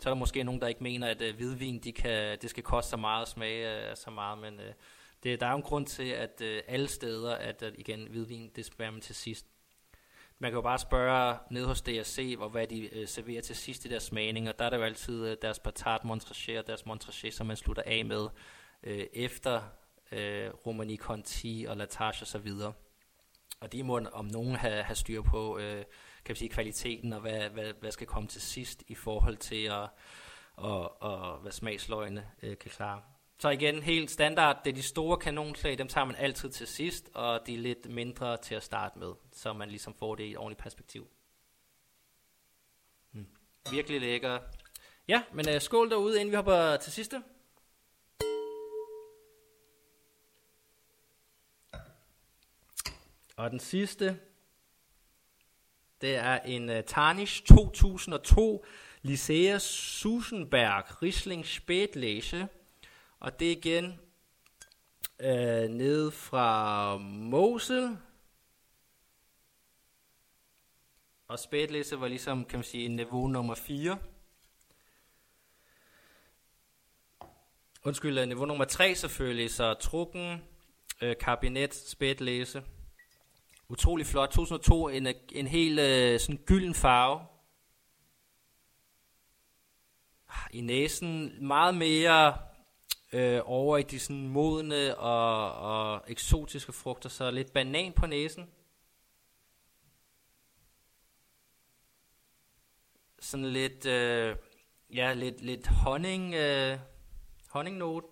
så 0.00 0.08
er 0.08 0.14
der 0.14 0.18
måske 0.18 0.44
nogen, 0.44 0.60
der 0.60 0.66
ikke 0.66 0.82
mener, 0.82 1.06
at 1.06 1.22
øh, 1.22 1.36
hvidvin, 1.36 1.78
de 1.78 1.92
kan, 1.92 2.38
det 2.42 2.50
skal 2.50 2.62
koste 2.62 2.90
så 2.90 2.96
meget 2.96 3.22
at 3.22 3.28
smage 3.28 3.90
øh, 3.90 3.96
så 3.96 4.10
meget, 4.10 4.38
men 4.38 4.60
øh, 4.60 4.72
det, 5.22 5.40
der 5.40 5.46
er 5.46 5.50
jo 5.50 5.56
en 5.56 5.62
grund 5.62 5.86
til, 5.86 6.08
at 6.08 6.40
øh, 6.40 6.62
alle 6.68 6.88
steder, 6.88 7.34
at 7.34 7.62
øh, 7.62 7.72
igen, 7.78 8.06
hvidvin, 8.10 8.50
det 8.56 8.64
smager 8.64 8.90
man 8.90 9.00
til 9.00 9.14
sidst. 9.14 9.46
Man 10.38 10.50
kan 10.50 10.56
jo 10.56 10.62
bare 10.62 10.78
spørge 10.78 11.38
ned 11.50 11.64
hos 11.64 11.82
DRC, 11.82 12.34
hvor 12.36 12.48
hvad 12.48 12.66
de 12.66 12.94
øh, 12.94 13.08
serverer 13.08 13.42
til 13.42 13.56
sidst 13.56 13.84
i 13.84 13.88
deres 13.88 14.02
smagninger. 14.02 14.52
Der 14.52 14.64
er 14.64 14.70
der 14.70 14.76
jo 14.76 14.82
altid 14.82 15.26
øh, 15.26 15.36
deres 15.42 15.58
patat 15.58 16.04
montrachet 16.04 16.58
og 16.58 16.66
deres 16.66 16.86
montrachet, 16.86 17.34
som 17.34 17.46
man 17.46 17.56
slutter 17.56 17.82
af 17.86 18.04
med 18.04 18.28
øh, 18.82 19.06
efter 19.12 19.62
øh, 20.12 20.50
Romani 20.66 20.96
Conti 20.96 21.66
og 21.68 21.76
Latage 21.76 22.22
og 22.22 22.26
så 22.26 22.38
videre. 22.38 22.72
Og 23.60 23.72
de 23.72 23.82
må 23.82 24.00
om 24.12 24.24
nogen 24.24 24.54
have, 24.56 24.82
have 24.82 24.96
styr 24.96 25.22
på 25.22 25.58
øh, 25.58 25.84
kan 26.24 26.32
man 26.32 26.36
sige, 26.36 26.48
kvaliteten 26.48 27.12
og 27.12 27.20
hvad, 27.20 27.48
hvad, 27.48 27.72
hvad 27.80 27.90
skal 27.90 28.06
komme 28.06 28.28
til 28.28 28.40
sidst 28.40 28.84
i 28.88 28.94
forhold 28.94 29.36
til 29.36 29.64
at, 29.64 29.88
og, 30.56 31.02
og 31.02 31.38
hvad 31.38 31.52
smagsløgene 31.52 32.30
øh, 32.42 32.58
kan 32.58 32.70
klare. 32.70 33.02
Så 33.38 33.48
igen, 33.48 33.82
helt 33.82 34.10
standard, 34.10 34.60
det 34.64 34.70
er 34.70 34.74
de 34.74 34.82
store 34.82 35.18
kanonslag, 35.18 35.78
dem 35.78 35.88
tager 35.88 36.04
man 36.04 36.16
altid 36.16 36.50
til 36.50 36.66
sidst, 36.66 37.10
og 37.14 37.46
de 37.46 37.54
er 37.54 37.58
lidt 37.58 37.90
mindre 37.90 38.36
til 38.36 38.54
at 38.54 38.62
starte 38.62 38.98
med, 38.98 39.12
så 39.32 39.52
man 39.52 39.68
ligesom 39.68 39.94
får 39.94 40.14
det 40.14 40.24
i 40.24 40.30
et 40.30 40.38
ordentligt 40.38 40.62
perspektiv. 40.62 41.08
Hmm. 43.12 43.26
Virkelig 43.70 44.00
lækker. 44.00 44.38
Ja, 45.08 45.22
men 45.32 45.48
øh, 45.48 45.60
skål 45.60 45.90
derude, 45.90 46.20
inden 46.20 46.30
vi 46.30 46.36
hopper 46.36 46.76
til 46.76 46.92
sidste. 46.92 47.22
Og 53.36 53.50
den 53.50 53.60
sidste, 53.60 54.18
det 56.00 56.16
er 56.16 56.40
en 56.40 56.68
uh, 56.68 56.76
Tarnish 56.86 57.44
2002 57.44 58.64
Lisea 59.02 59.58
Susenberg 59.58 61.02
Riesling 61.02 61.46
Spätlese 61.46 62.48
og 63.20 63.40
det 63.40 63.48
er 63.48 63.56
igen 63.56 64.00
øh, 65.20 65.68
nede 65.68 66.10
fra 66.10 66.96
Mosel. 66.98 67.98
Og 71.28 71.38
Spätlese 71.38 72.00
var 72.00 72.08
ligesom, 72.08 72.44
kan 72.44 72.58
man 72.58 72.64
sige, 72.64 72.88
niveau 72.88 73.28
nummer 73.28 73.54
4. 73.54 73.98
undskyld, 77.84 78.18
øh, 78.18 78.26
niveau 78.28 78.46
nummer 78.46 78.64
3 78.64 78.94
selvfølgelig, 78.94 79.50
så 79.50 79.74
trukken, 79.74 80.42
øh, 81.00 81.16
kabinet, 81.16 81.74
Spätlese. 81.74 82.62
Utrolig 83.70 84.06
flot. 84.06 84.30
2002, 84.30 84.88
en, 84.88 85.06
en 85.32 85.46
helt 85.46 85.80
øh, 85.80 86.20
sådan 86.20 86.40
gylden 86.46 86.74
farve. 86.74 87.26
Ah, 90.28 90.50
I 90.52 90.60
næsen 90.60 91.36
meget 91.46 91.74
mere 91.74 92.38
øh, 93.12 93.40
over 93.44 93.78
i 93.78 93.82
de 93.82 93.98
sådan 93.98 94.28
modne 94.28 94.98
og, 94.98 95.52
og 95.52 96.04
eksotiske 96.08 96.72
frugter, 96.72 97.08
så 97.08 97.30
lidt 97.30 97.52
banan 97.52 97.92
på 97.92 98.06
næsen. 98.06 98.50
Sådan 103.20 103.46
lidt, 103.46 103.86
øh, 103.86 104.36
ja, 104.94 105.12
lidt, 105.12 105.40
lidt 105.40 105.66
honning, 105.66 106.34
øh, 106.34 106.78
honningnote. 107.48 108.06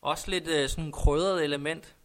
Også 0.00 0.30
lidt 0.30 0.48
øh, 0.48 0.68
sådan 0.68 0.92
krydret 0.92 1.44
element. 1.44 1.97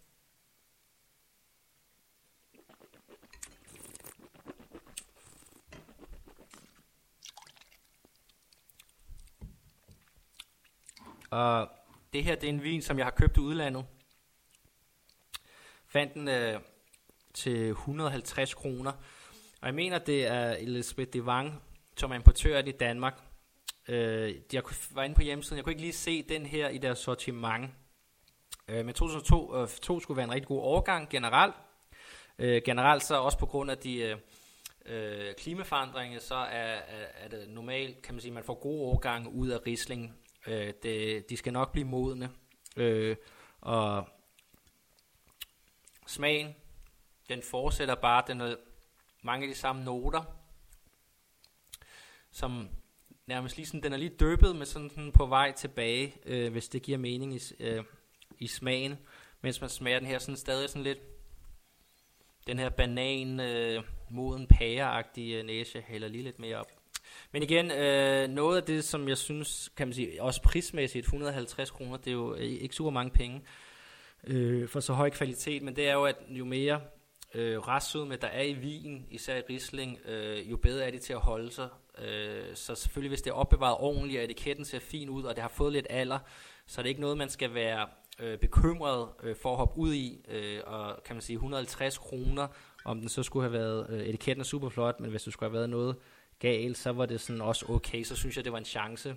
Og 11.33 11.69
det 12.13 12.23
her 12.23 12.35
det 12.35 12.43
er 12.43 12.53
en 12.53 12.63
vin, 12.63 12.81
som 12.81 12.97
jeg 12.97 13.05
har 13.05 13.11
købt 13.11 13.37
i 13.37 13.39
udlandet. 13.39 13.85
Fandt 15.87 16.13
den 16.13 16.27
øh, 16.27 16.59
til 17.33 17.69
150 17.69 18.53
kroner. 18.53 18.91
Og 19.61 19.67
jeg 19.67 19.75
mener, 19.75 19.99
det 19.99 20.27
er 20.27 20.51
Elisabeth 20.51 21.09
Devang, 21.13 21.63
som 21.97 22.11
er 22.11 22.15
importør 22.15 22.59
i 22.59 22.71
Danmark. 22.71 23.21
Øh, 23.87 24.35
jeg 24.53 24.63
var 24.91 25.03
inde 25.03 25.15
på 25.15 25.21
hjemmesiden, 25.21 25.57
jeg 25.57 25.63
kunne 25.63 25.71
ikke 25.71 25.81
lige 25.81 25.93
se 25.93 26.23
den 26.23 26.45
her 26.45 26.69
i 26.69 26.77
deres 26.77 26.99
sortiment. 26.99 27.71
Øh, 28.67 28.85
men 28.85 28.93
2002 28.93 29.55
øh, 29.55 29.67
to 29.67 29.99
skulle 29.99 30.17
være 30.17 30.25
en 30.25 30.31
rigtig 30.31 30.47
god 30.47 30.61
overgang 30.61 31.09
generelt. 31.09 31.55
Øh, 32.39 32.61
generelt 32.65 33.03
så 33.03 33.15
også 33.15 33.37
på 33.37 33.45
grund 33.45 33.71
af 33.71 33.77
de 33.77 33.97
øh, 33.97 34.17
øh 34.85 35.33
klimaforandringer, 35.37 36.19
så 36.19 36.35
er, 36.35 36.73
er, 36.73 37.05
er 37.15 37.27
det 37.29 37.49
normalt, 37.49 38.01
kan 38.01 38.13
man 38.13 38.21
sige, 38.21 38.31
man 38.31 38.43
får 38.43 38.59
gode 38.59 38.81
overgange 38.81 39.29
ud 39.29 39.49
af 39.49 39.59
Riesling. 39.67 40.22
Øh, 40.47 40.73
det, 40.83 41.29
de 41.29 41.37
skal 41.37 41.53
nok 41.53 41.71
blive 41.71 41.87
modne. 41.87 42.31
Øh, 42.75 43.15
og 43.61 44.09
smagen, 46.07 46.55
den 47.29 47.41
fortsætter 47.41 47.95
bare, 47.95 48.23
den 48.27 48.41
er 48.41 48.55
mange 49.21 49.43
af 49.47 49.53
de 49.53 49.59
samme 49.59 49.83
noter, 49.83 50.23
som 52.31 52.69
nærmest 53.27 53.57
lige 53.57 53.65
sådan, 53.65 53.83
den 53.83 53.93
er 53.93 53.97
lige 53.97 54.15
døbet 54.19 54.55
med 54.55 54.65
sådan, 54.65 54.89
sådan 54.89 55.11
på 55.11 55.25
vej 55.25 55.51
tilbage, 55.51 56.15
øh, 56.25 56.51
hvis 56.51 56.69
det 56.69 56.81
giver 56.81 56.97
mening 56.97 57.35
i, 57.35 57.41
øh, 57.59 57.83
i 58.39 58.47
smagen, 58.47 58.97
mens 59.41 59.61
man 59.61 59.69
smager 59.69 59.99
den 59.99 60.07
her 60.07 60.19
sådan 60.19 60.37
stadig 60.37 60.69
sådan 60.69 60.83
lidt, 60.83 60.99
den 62.47 62.59
her 62.59 62.69
banan, 62.69 63.39
øh, 63.39 63.83
moden 64.09 64.47
pæreagtige 64.47 65.39
øh, 65.39 65.45
næse, 65.45 65.81
hælder 65.81 66.07
lige 66.07 66.23
lidt 66.23 66.39
mere 66.39 66.57
op. 66.57 66.82
Men 67.31 67.43
igen, 67.43 67.71
øh, 67.71 68.29
noget 68.29 68.57
af 68.57 68.63
det, 68.63 68.83
som 68.83 69.07
jeg 69.07 69.17
synes, 69.17 69.69
kan 69.77 69.87
man 69.87 69.93
sige, 69.93 70.23
også 70.23 70.41
prismæssigt, 70.41 71.03
150 71.03 71.71
kroner, 71.71 71.97
det 71.97 72.07
er 72.07 72.11
jo 72.11 72.35
øh, 72.35 72.41
ikke 72.41 72.75
super 72.75 72.91
mange 72.91 73.11
penge 73.11 73.41
øh, 74.27 74.67
for 74.67 74.79
så 74.79 74.93
høj 74.93 75.09
kvalitet, 75.09 75.63
men 75.63 75.75
det 75.75 75.89
er 75.89 75.93
jo, 75.93 76.03
at 76.03 76.15
jo 76.29 76.45
mere 76.45 76.81
øh, 77.33 77.59
restsødme, 77.59 78.15
der 78.15 78.27
er 78.27 78.43
i 78.43 78.53
vin, 78.53 79.05
især 79.11 79.37
i 79.37 79.41
Riesling, 79.49 79.99
øh, 80.05 80.51
jo 80.51 80.57
bedre 80.57 80.85
er 80.85 80.91
det 80.91 81.01
til 81.01 81.13
at 81.13 81.19
holde 81.19 81.51
sig. 81.51 81.69
Øh, 81.99 82.55
så 82.55 82.75
selvfølgelig, 82.75 83.09
hvis 83.09 83.21
det 83.21 83.29
er 83.29 83.35
opbevaret 83.35 83.77
ordentligt, 83.79 84.19
og 84.19 84.23
etiketten 84.23 84.65
ser 84.65 84.79
fin 84.79 85.09
ud, 85.09 85.23
og 85.23 85.35
det 85.35 85.41
har 85.41 85.49
fået 85.49 85.73
lidt 85.73 85.87
alder, 85.89 86.19
så 86.65 86.81
er 86.81 86.83
det 86.83 86.89
ikke 86.89 87.01
noget, 87.01 87.17
man 87.17 87.29
skal 87.29 87.53
være 87.53 87.87
øh, 88.19 88.37
bekymret 88.37 89.09
øh, 89.23 89.35
for 89.35 89.51
at 89.51 89.57
hoppe 89.57 89.79
ud 89.79 89.93
i, 89.93 90.25
øh, 90.27 90.59
og 90.65 91.03
kan 91.05 91.15
man 91.15 91.21
sige 91.21 91.35
150 91.35 91.97
kroner, 91.97 92.47
om 92.85 92.99
den 92.99 93.09
så 93.09 93.23
skulle 93.23 93.43
have 93.43 93.53
været, 93.53 93.87
øh, 93.89 93.99
etiketten 93.99 94.41
er 94.41 94.45
super 94.45 94.69
flot, 94.69 94.99
men 94.99 95.09
hvis 95.09 95.23
det 95.23 95.33
skulle 95.33 95.49
have 95.49 95.57
været 95.57 95.69
noget 95.69 95.95
galt, 96.43 96.77
så 96.77 96.91
var 96.91 97.05
det 97.05 97.21
sådan 97.21 97.41
også 97.41 97.65
okay, 97.69 98.03
så 98.03 98.15
synes 98.15 98.35
jeg, 98.37 98.43
det 98.43 98.51
var 98.51 98.57
en 98.57 98.65
chance, 98.65 99.15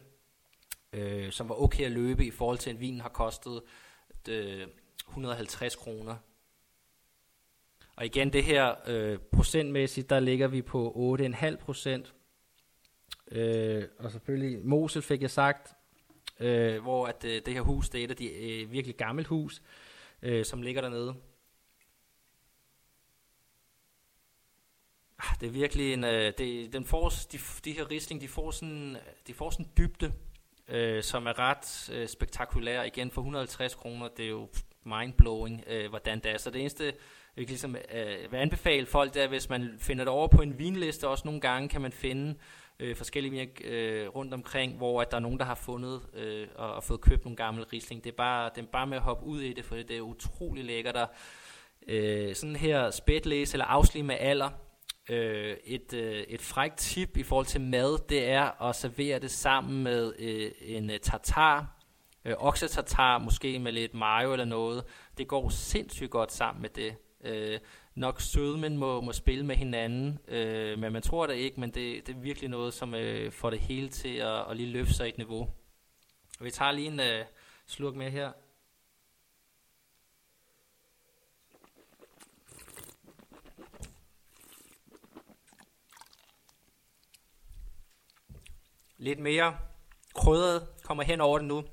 øh, 0.92 1.32
som 1.32 1.48
var 1.48 1.62
okay 1.62 1.84
at 1.84 1.92
løbe 1.92 2.26
i 2.26 2.30
forhold 2.30 2.58
til, 2.58 2.70
at 2.70 2.80
vinen 2.80 3.00
har 3.00 3.08
kostet 3.08 3.62
øh, 4.28 4.66
150 5.08 5.76
kroner. 5.76 6.16
Og 7.96 8.06
igen, 8.06 8.32
det 8.32 8.44
her 8.44 8.74
øh, 8.86 9.18
procentmæssigt, 9.18 10.10
der 10.10 10.20
ligger 10.20 10.48
vi 10.48 10.62
på 10.62 11.16
8,5 11.20 11.56
procent. 11.56 12.14
Øh, 13.32 13.84
og 13.98 14.10
selvfølgelig 14.10 14.66
Mosel 14.66 15.02
fik 15.02 15.22
jeg 15.22 15.30
sagt, 15.30 15.74
øh, 16.40 16.82
hvor 16.82 17.06
at 17.06 17.24
øh, 17.24 17.42
det 17.46 17.54
her 17.54 17.60
hus, 17.60 17.88
det 17.88 18.00
er 18.00 18.04
et 18.04 18.10
af 18.10 18.16
de 18.16 18.32
øh, 18.32 18.72
virkelig 18.72 18.96
gammelt 18.96 19.28
hus, 19.28 19.62
øh, 20.22 20.44
som 20.44 20.62
ligger 20.62 20.80
dernede. 20.80 21.14
Ah, 25.18 25.36
det 25.40 25.46
er 25.46 25.50
virkelig 25.50 25.92
en, 25.92 26.04
øh, 26.04 26.32
det, 26.38 26.72
den 26.72 26.84
får, 26.84 27.12
de, 27.32 27.38
de 27.64 27.72
her 27.72 27.90
risling, 27.90 28.20
de 28.20 28.28
får 28.28 28.50
sådan, 28.50 28.96
de 29.26 29.34
får 29.34 29.50
sådan 29.50 29.68
dybde, 29.78 30.12
øh, 30.68 31.02
som 31.02 31.26
er 31.26 31.38
ret 31.38 31.90
øh, 31.92 32.08
spektakulær. 32.08 32.82
Igen 32.82 33.10
for 33.10 33.20
150 33.20 33.74
kroner, 33.74 34.08
det 34.08 34.24
er 34.24 34.28
jo 34.28 34.48
mindblowing, 34.84 35.64
øh, 35.66 35.88
hvordan 35.90 36.18
det 36.18 36.32
er. 36.32 36.38
Så 36.38 36.50
det 36.50 36.60
eneste, 36.60 36.84
jeg 36.84 36.94
vil, 37.36 37.46
ligesom, 37.46 37.76
øh, 37.94 38.32
vil 38.32 38.38
anbefale 38.38 38.86
folk, 38.86 39.14
det 39.14 39.22
er, 39.22 39.28
hvis 39.28 39.48
man 39.48 39.74
finder 39.78 40.04
det 40.04 40.12
over 40.12 40.28
på 40.28 40.42
en 40.42 40.58
vinliste, 40.58 41.08
også 41.08 41.22
nogle 41.24 41.40
gange 41.40 41.68
kan 41.68 41.80
man 41.80 41.92
finde 41.92 42.34
øh, 42.80 42.96
forskellige 42.96 43.32
virk 43.32 43.60
øh, 43.64 44.08
rundt 44.08 44.34
omkring, 44.34 44.76
hvor 44.76 45.02
at 45.02 45.10
der 45.10 45.16
er 45.16 45.20
nogen, 45.20 45.38
der 45.38 45.44
har 45.44 45.54
fundet 45.54 46.02
øh, 46.14 46.48
og, 46.54 46.74
og 46.74 46.84
fået 46.84 47.00
købt 47.00 47.24
nogle 47.24 47.36
gamle 47.36 47.64
Riesling. 47.72 48.04
Det 48.04 48.10
er, 48.10 48.16
bare, 48.16 48.50
det 48.54 48.62
er 48.62 48.66
bare 48.66 48.86
med 48.86 48.96
at 48.96 49.02
hoppe 49.02 49.26
ud 49.26 49.40
i 49.40 49.52
det, 49.52 49.64
for 49.64 49.76
det 49.76 49.90
er 49.90 50.00
utrolig 50.00 50.64
lækkert. 50.64 50.94
Der, 50.94 51.06
øh, 51.88 52.34
sådan 52.34 52.56
her 52.56 52.90
spætlæs 52.90 53.52
eller 53.52 53.64
afslig 53.64 54.04
med 54.04 54.16
alder, 54.20 54.50
øh, 55.10 55.56
et, 55.64 55.92
øh, 55.92 56.24
et 56.28 56.40
frækt 56.40 56.76
tip 56.76 57.16
i 57.16 57.22
forhold 57.22 57.46
til 57.46 57.60
mad, 57.60 57.98
det 58.08 58.28
er 58.28 58.62
at 58.62 58.76
servere 58.76 59.18
det 59.18 59.30
sammen 59.30 59.82
med 59.82 60.12
øh, 60.18 60.50
en 60.60 60.90
øh, 60.90 61.00
tartar, 61.00 61.66
øh, 62.24 62.34
oksetartar, 62.38 63.18
måske 63.18 63.58
med 63.58 63.72
lidt 63.72 63.94
mayo 63.94 64.32
eller 64.32 64.44
noget. 64.44 64.84
Det 65.18 65.28
går 65.28 65.48
sindssygt 65.48 66.10
godt 66.10 66.32
sammen 66.32 66.62
med 66.62 66.70
det. 66.70 66.96
Øh, 67.24 67.58
nok 67.94 68.20
sødmen 68.20 68.76
må, 68.76 69.00
må 69.00 69.12
spille 69.12 69.46
med 69.46 69.56
hinanden, 69.56 70.18
øh, 70.28 70.78
men 70.78 70.92
man 70.92 71.02
tror 71.02 71.26
det 71.26 71.34
ikke, 71.34 71.60
men 71.60 71.70
det, 71.70 72.06
det 72.06 72.14
er 72.14 72.20
virkelig 72.20 72.50
noget, 72.50 72.74
som 72.74 72.94
øh, 72.94 73.32
får 73.32 73.50
det 73.50 73.58
hele 73.58 73.88
til 73.88 74.16
at, 74.16 74.50
at 74.50 74.56
lige 74.56 74.68
løfte 74.68 74.94
sig 74.94 75.08
et 75.08 75.18
niveau. 75.18 75.48
Vi 76.40 76.50
tager 76.50 76.72
lige 76.72 76.88
en 76.88 77.00
øh, 77.00 77.24
slurk 77.66 77.94
med 77.94 78.10
her. 78.10 78.32
Lidt 88.98 89.18
mere 89.18 89.58
krydret 90.14 90.68
kommer 90.82 91.04
hen 91.04 91.20
over 91.20 91.38
det 91.38 91.48
nu. 91.48 91.64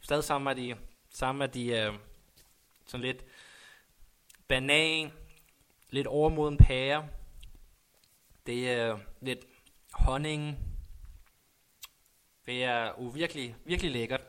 Stadig 0.00 0.24
sammen 0.24 0.56
med 0.56 0.64
de, 0.64 0.76
sammen 1.10 1.38
med 1.38 1.48
de 1.48 1.66
øh, 1.66 1.92
sådan 2.86 3.06
lidt 3.06 3.24
banan, 4.48 5.12
lidt 5.90 6.06
overmoden 6.06 6.56
pære. 6.56 7.08
Det 8.46 8.70
er 8.70 8.98
lidt 9.20 9.44
honning. 9.92 10.58
Det 12.46 12.64
er 12.64 12.98
uvirkelig, 12.98 13.42
virkelig, 13.42 13.56
virkelig 13.64 13.90
lækkert. 13.90 14.20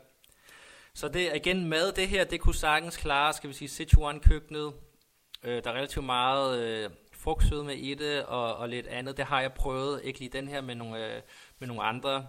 Så 0.94 1.08
det 1.08 1.36
igen 1.36 1.68
mad, 1.68 1.92
det 1.92 2.08
her, 2.08 2.24
det 2.24 2.40
kunne 2.40 2.54
sagtens 2.54 2.96
klare, 2.96 3.32
skal 3.32 3.48
vi 3.50 3.54
sige, 3.54 3.68
Sichuan-køkkenet. 3.68 4.74
Øh, 5.42 5.64
der 5.64 5.70
er 5.70 5.74
relativt 5.74 6.04
meget 6.04 6.60
øh, 6.60 6.90
frugtsødme 7.12 7.76
i 7.76 7.94
det, 7.94 8.24
og, 8.24 8.56
og 8.56 8.68
lidt 8.68 8.86
andet. 8.86 9.16
Det 9.16 9.24
har 9.24 9.40
jeg 9.40 9.52
prøvet, 9.52 10.00
ikke 10.04 10.18
lige 10.18 10.28
den 10.28 10.48
her, 10.48 10.60
med 10.60 10.74
nogle, 10.74 11.16
øh, 11.16 11.22
med 11.58 11.68
nogle 11.68 11.82
andre 11.82 12.26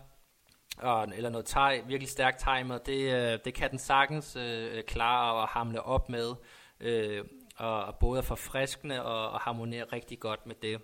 og, 0.78 1.08
eller 1.16 1.30
noget 1.30 1.46
thai, 1.46 1.82
virkelig 1.88 2.10
stærkt 2.10 2.40
timer, 2.40 2.78
det, 2.78 3.14
øh, 3.14 3.40
det 3.46 3.54
kan 3.54 3.72
den 3.72 3.80
sagtens 3.80 4.36
øh, 4.36 4.84
klare 4.84 5.34
og 5.34 5.48
hamle 5.48 5.82
op 5.82 6.10
med. 6.10 6.36
Øh, 6.80 7.26
og, 7.58 7.86
og 7.86 7.96
både 7.96 8.18
er 8.18 8.24
forfriskende 8.24 9.04
og, 9.04 9.30
og 9.30 9.40
harmonerer 9.40 9.94
rigtig 9.94 10.20
godt 10.20 10.46
med 10.46 10.56
det. 10.62 10.82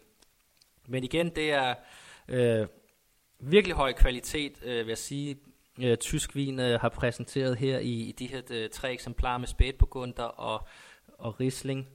Men 0.87 1.03
igen, 1.03 1.29
det 1.29 1.51
er 1.51 1.75
øh, 2.27 2.67
virkelig 3.39 3.75
høj 3.75 3.93
kvalitet, 3.93 4.63
øh, 4.63 4.77
vil 4.77 4.87
jeg 4.87 4.97
sige. 4.97 5.37
Øh, 5.79 5.97
tysk 5.97 6.35
vin 6.35 6.59
øh, 6.59 6.81
har 6.81 6.89
præsenteret 6.89 7.57
her 7.57 7.79
i, 7.79 7.91
i 7.91 8.11
de 8.11 8.27
her 8.27 8.41
de, 8.49 8.69
tre 8.69 8.91
eksemplarer 8.91 9.37
med 9.37 9.47
spætburgunder 9.47 10.23
og, 10.23 10.67
og 11.17 11.39
Riesling. 11.39 11.87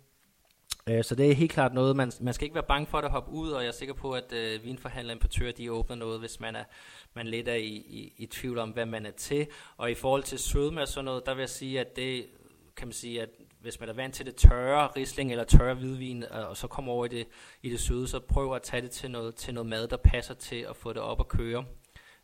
Øh, 0.90 1.05
så 1.05 1.14
det 1.14 1.31
er 1.31 1.35
helt 1.35 1.53
klart 1.53 1.74
noget, 1.74 1.96
man, 1.96 2.12
man 2.20 2.35
skal 2.35 2.44
ikke 2.44 2.55
være 2.55 2.64
bange 2.68 2.87
for 2.87 2.98
at 2.98 3.11
hoppe 3.11 3.31
ud, 3.31 3.51
og 3.51 3.62
jeg 3.62 3.68
er 3.68 3.72
sikker 3.72 3.94
på, 3.94 4.12
at 4.12 4.33
øh, 4.33 4.64
vinforhandlere 4.64 5.12
og 5.12 5.16
importører, 5.16 5.53
de 5.53 5.72
åbner 5.72 5.96
noget, 5.96 6.20
hvis 6.20 6.40
man 6.40 6.57
er, 6.57 6.64
man 7.14 7.27
lidt 7.27 7.48
er 7.48 7.55
i, 7.55 7.74
i, 7.74 8.12
i 8.16 8.27
tvivl 8.27 8.59
om, 8.59 8.70
hvad 8.70 8.87
man 8.87 9.07
er 9.07 9.11
til. 9.11 9.46
Og 9.77 9.90
i 9.90 9.94
forhold 9.94 10.22
til 10.22 10.38
sødme 10.38 10.83
og 10.83 10.88
sådan 10.88 11.05
noget, 11.05 11.27
der 11.27 11.35
vil 11.35 11.42
jeg 11.42 11.48
sige, 11.48 11.81
at 11.81 11.96
det 11.96 12.27
kan 12.77 12.88
man 12.88 12.92
sige, 12.92 13.22
at 13.22 13.29
hvis 13.61 13.81
man 13.81 13.88
er 13.88 13.92
vant 13.92 14.14
til 14.14 14.27
det 14.27 14.37
tørre 14.37 14.87
risling 14.87 15.31
eller 15.31 15.44
tørre 15.44 15.74
hvidvin, 15.74 16.24
og 16.24 16.57
så 16.57 16.66
kommer 16.66 16.92
over 16.92 17.05
i 17.05 17.09
det, 17.09 17.27
i 17.62 17.70
det 17.70 17.81
søde, 17.81 18.09
så 18.09 18.20
prøv 18.20 18.55
at 18.55 18.62
tage 18.62 18.83
det 18.83 18.90
til 18.90 19.11
noget, 19.11 19.35
til 19.35 19.55
noget 19.55 19.68
mad, 19.68 19.88
der 19.88 19.96
passer 19.96 20.35
til 20.35 20.66
at 20.70 20.77
få 20.77 20.92
det 20.92 21.03
op 21.03 21.20
at 21.20 21.29
køre. 21.29 21.64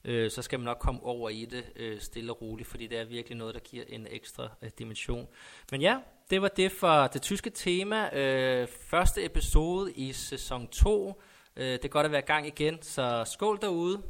øh, 0.05 0.31
så 0.31 0.42
skal 0.42 0.59
man 0.59 0.64
nok 0.64 0.79
komme 0.79 1.03
over 1.03 1.31
i 1.31 1.44
det 1.44 1.64
øh, 1.77 2.00
stille 2.00 2.33
og 2.33 2.42
roligt, 2.42 2.68
fordi 2.68 2.87
det 2.87 2.98
er 2.98 3.05
virkelig 3.05 3.38
noget, 3.38 3.55
der 3.55 3.61
giver 3.61 3.85
en 3.88 4.07
ekstra 4.11 4.48
øh, 4.62 4.70
dimension. 4.79 5.29
Men 5.70 5.81
ja, 5.81 5.98
det 6.31 6.43
var 6.43 6.49
det 6.49 6.73
for 6.73 7.07
det 7.07 7.23
tyske 7.23 7.51
tema. 7.51 8.19
Øh, 8.19 8.69
første 8.69 9.25
episode 9.25 9.93
i 9.93 10.13
sæson 10.13 10.67
2. 10.67 11.23
Øh, 11.57 11.67
det 11.67 11.85
er 11.85 11.89
godt 11.89 12.05
at 12.05 12.13
være 12.13 12.23
i 12.23 12.27
gang 12.27 12.47
igen, 12.47 12.83
så 12.83 13.25
skål 13.27 13.59
derude. 13.63 14.03